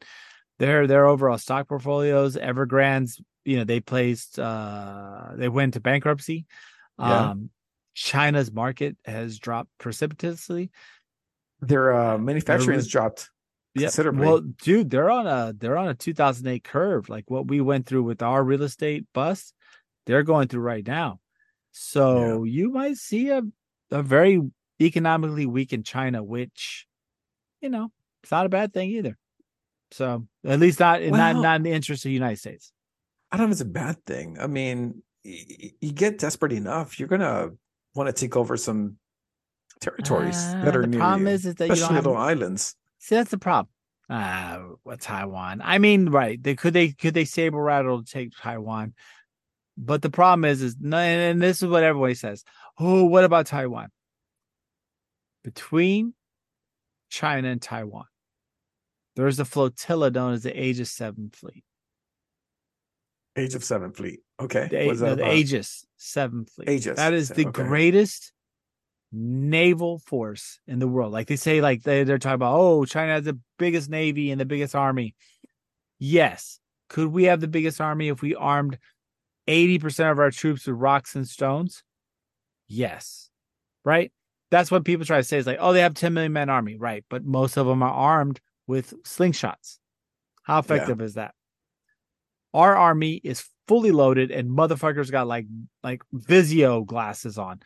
[0.59, 6.47] Their their overall stock portfolios, Evergrande's, you know, they placed, uh they went to bankruptcy.
[6.99, 7.31] Yeah.
[7.31, 7.51] Um,
[7.95, 10.71] China's market has dropped precipitously.
[11.61, 13.29] their uh, manufacturing has dropped
[13.75, 13.87] Yeah.
[13.89, 14.27] considerably.
[14.27, 18.05] Well, dude, they're on a they're on a 2008 curve, like what we went through
[18.05, 19.53] with our real estate bust.
[20.07, 21.21] They're going through right now.
[21.73, 23.43] So you might see a
[23.91, 24.41] a very
[24.81, 26.87] economically weakened China, which
[27.61, 27.91] you know
[28.23, 29.17] it's not a bad thing either.
[29.93, 32.73] So at least not not Well- not in the interest of the United States.
[33.33, 34.39] I don't know if it's a bad thing.
[34.41, 37.57] I mean, y- you get desperate enough, you're going to
[37.95, 38.99] want to take over some
[39.81, 42.07] territories Uh, that are the near problem you, is, is that you especially don't have
[42.07, 42.75] little islands.
[42.99, 43.73] See, that's the problem.
[44.09, 45.61] Uh what Taiwan?
[45.65, 46.43] I mean, right?
[46.43, 48.95] They could they could they saber rattle to take Taiwan,
[49.77, 52.45] but the problem is is and this is what everybody says.
[52.79, 53.89] Oh, what about Taiwan?
[55.45, 56.15] Between
[57.11, 58.07] China, and Taiwan.
[59.17, 61.65] There's a flotilla known as the Aegis Seven Fleet.
[63.37, 64.21] Age of Seven Fleet.
[64.41, 64.69] Okay.
[64.71, 65.35] The, no, that the about?
[65.35, 66.69] Aegis Seven Fleet.
[66.69, 67.63] Aegis, That is the okay.
[67.63, 68.33] greatest
[69.13, 71.13] naval force in the world.
[71.13, 74.41] Like they say, like they, they're talking about, oh, China has the biggest navy and
[74.41, 75.15] the biggest army.
[75.99, 76.61] Yes.
[76.89, 78.79] Could we have the biggest army if we armed
[79.49, 81.83] 80% of our troops with rocks and stones?
[82.69, 83.31] Yes.
[83.85, 84.13] Right?
[84.51, 85.39] That's what people try to say.
[85.39, 86.77] Is like, oh, they have 10 million man army.
[86.77, 87.05] Right.
[87.09, 89.79] But most of them are armed with slingshots.
[90.43, 91.35] How effective is that?
[92.53, 95.47] Our army is fully loaded and motherfuckers got like
[95.85, 97.61] like Vizio glasses on.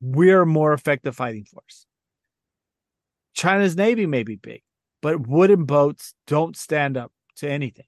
[0.00, 1.86] We're a more effective fighting force.
[3.34, 4.62] China's navy may be big,
[5.02, 7.86] but wooden boats don't stand up to anything.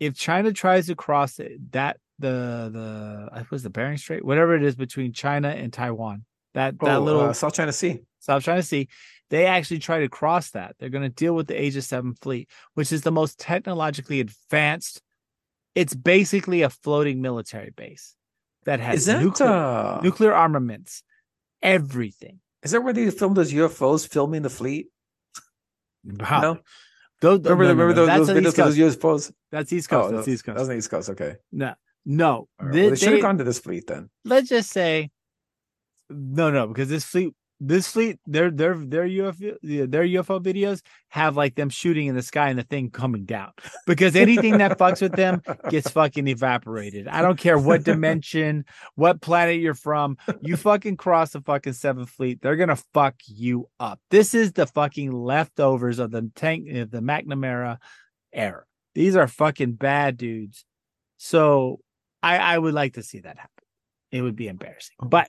[0.00, 4.54] If China tries to cross it, that the the I was the Bering Strait, whatever
[4.54, 6.24] it is between China and Taiwan,
[6.54, 8.00] that that Oh, little uh, South China Sea.
[8.18, 8.88] South China Sea,
[9.30, 10.74] they actually try to cross that.
[10.78, 15.00] They're going to deal with the Aegis 7 fleet, which is the most technologically advanced.
[15.74, 18.14] It's basically a floating military base
[18.64, 21.02] that has that nuclear, uh, nuclear armaments,
[21.62, 22.40] everything.
[22.62, 24.88] is that where they filmed those UFOs filming the fleet?
[26.04, 26.40] Wow.
[26.40, 26.58] No?
[27.20, 28.78] Those, Remember, no, no, remember no, those, those videos East of oh, Coast.
[28.78, 29.32] those UFOs?
[29.52, 30.08] That's East Coast.
[30.08, 30.58] Oh, that's that- East Coast.
[30.58, 31.10] That's East Coast.
[31.10, 31.36] Okay.
[31.52, 31.74] No,
[32.06, 32.48] no.
[32.58, 32.72] Right.
[32.72, 34.08] They- well, they should have gone to this fleet then.
[34.24, 35.10] let's just say
[36.10, 40.80] no no because this fleet this fleet their their their UFO their UFO videos
[41.10, 43.52] have like them shooting in the sky and the thing coming down
[43.86, 47.06] because anything that fucks with them gets fucking evaporated.
[47.06, 50.16] I don't care what dimension, what planet you're from.
[50.40, 54.00] You fucking cross the fucking seventh fleet, they're gonna fuck you up.
[54.10, 57.76] This is the fucking leftovers of the tank of the McNamara
[58.32, 58.64] era.
[58.94, 60.64] These are fucking bad dudes.
[61.18, 61.80] So
[62.22, 63.64] I I would like to see that happen.
[64.10, 65.06] It would be embarrassing, oh.
[65.06, 65.28] but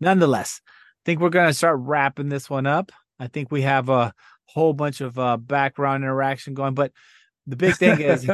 [0.00, 0.60] nonetheless,
[1.04, 2.92] think we're gonna start wrapping this one up.
[3.18, 4.12] I think we have a
[4.46, 6.92] whole bunch of uh, background interaction going, but
[7.46, 8.26] the big thing is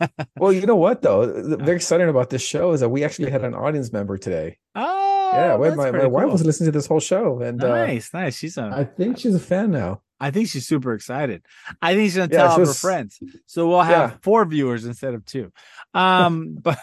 [0.38, 1.26] well, you know what though?
[1.26, 4.58] The very exciting about this show is that we actually had an audience member today.
[4.74, 8.12] oh yeah, my, my pretty wife was listening to this whole show, and uh, nice,
[8.12, 8.36] nice.
[8.38, 10.02] She's a I think she's a fan now.
[10.22, 11.42] I think she's super excited.
[11.80, 13.18] I think she's gonna Yeah, tell all her friends.
[13.46, 14.16] So we'll have Yeah.
[14.22, 15.50] four viewers instead of two.
[15.94, 16.78] Um, but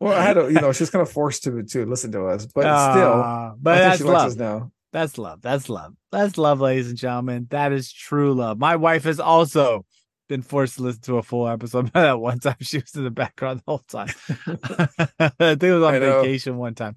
[0.00, 2.46] Well, I had to, you know, she's kind of forced to to listen to us,
[2.46, 4.28] but still, Ah, but that's love.
[4.28, 4.70] us now.
[4.92, 5.42] That's love.
[5.42, 5.94] That's love.
[6.12, 7.46] That's love, ladies and gentlemen.
[7.50, 8.58] That is true love.
[8.58, 9.84] My wife has also
[10.28, 11.90] been forced to listen to a full episode.
[11.94, 14.08] that one time she was in the background the whole time.
[15.18, 16.22] I think it was on I know.
[16.22, 16.96] vacation one time.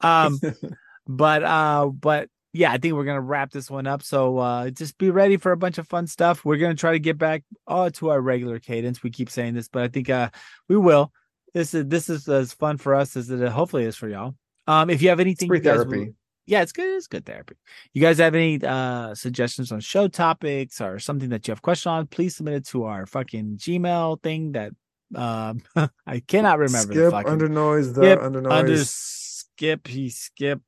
[0.00, 0.38] Um,
[1.06, 4.02] but uh, but yeah, I think we're gonna wrap this one up.
[4.02, 6.44] So uh, just be ready for a bunch of fun stuff.
[6.44, 9.02] We're gonna try to get back uh, to our regular cadence.
[9.02, 10.30] We keep saying this, but I think uh,
[10.68, 11.12] we will.
[11.54, 14.34] This is this is as fun for us as it hopefully is for y'all.
[14.66, 16.14] Um, if you have anything, free therapy.
[16.46, 16.96] yeah, it's good.
[16.96, 17.56] It's good therapy.
[17.92, 21.90] You guys have any uh suggestions on show topics or something that you have question
[21.90, 22.06] on?
[22.06, 24.72] Please submit it to our fucking Gmail thing that
[25.14, 25.62] um
[26.06, 28.52] I cannot remember the Skip fucking under noise, the skip under noise.
[28.52, 30.60] under skip he skip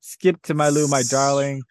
[0.00, 1.62] skip to my loo my darling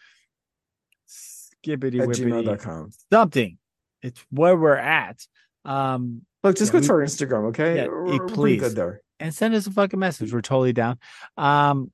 [1.08, 3.58] skippity at whippity something.
[4.02, 5.26] It's where we're at.
[5.64, 7.76] Um Look, just Yeah, go we- to our Instagram, okay?
[7.78, 8.60] Yeah, We're- eh, we're please.
[8.62, 9.02] good there.
[9.20, 10.34] and send us a fucking message.
[10.34, 11.00] We're totally down.
[11.38, 11.92] Um,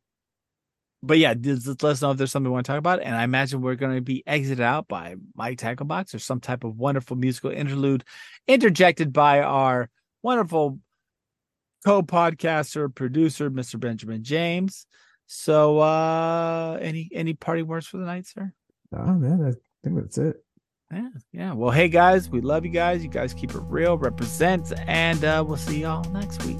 [1.03, 2.99] but yeah, just let us know if there's something we want to talk about.
[3.01, 6.63] And I imagine we're going to be exited out by Mike Tacklebox or some type
[6.63, 8.03] of wonderful musical interlude
[8.47, 9.89] interjected by our
[10.23, 10.79] wonderful
[11.85, 13.79] co-podcaster, producer, Mr.
[13.79, 14.85] Benjamin James.
[15.27, 18.51] So uh any any party words for the night, sir?
[18.93, 19.53] Oh man, I
[19.83, 20.43] think that's it.
[20.91, 21.53] Yeah, yeah.
[21.53, 23.01] Well, hey guys, we love you guys.
[23.03, 26.57] You guys keep it real, represent, and uh we'll see y'all next week.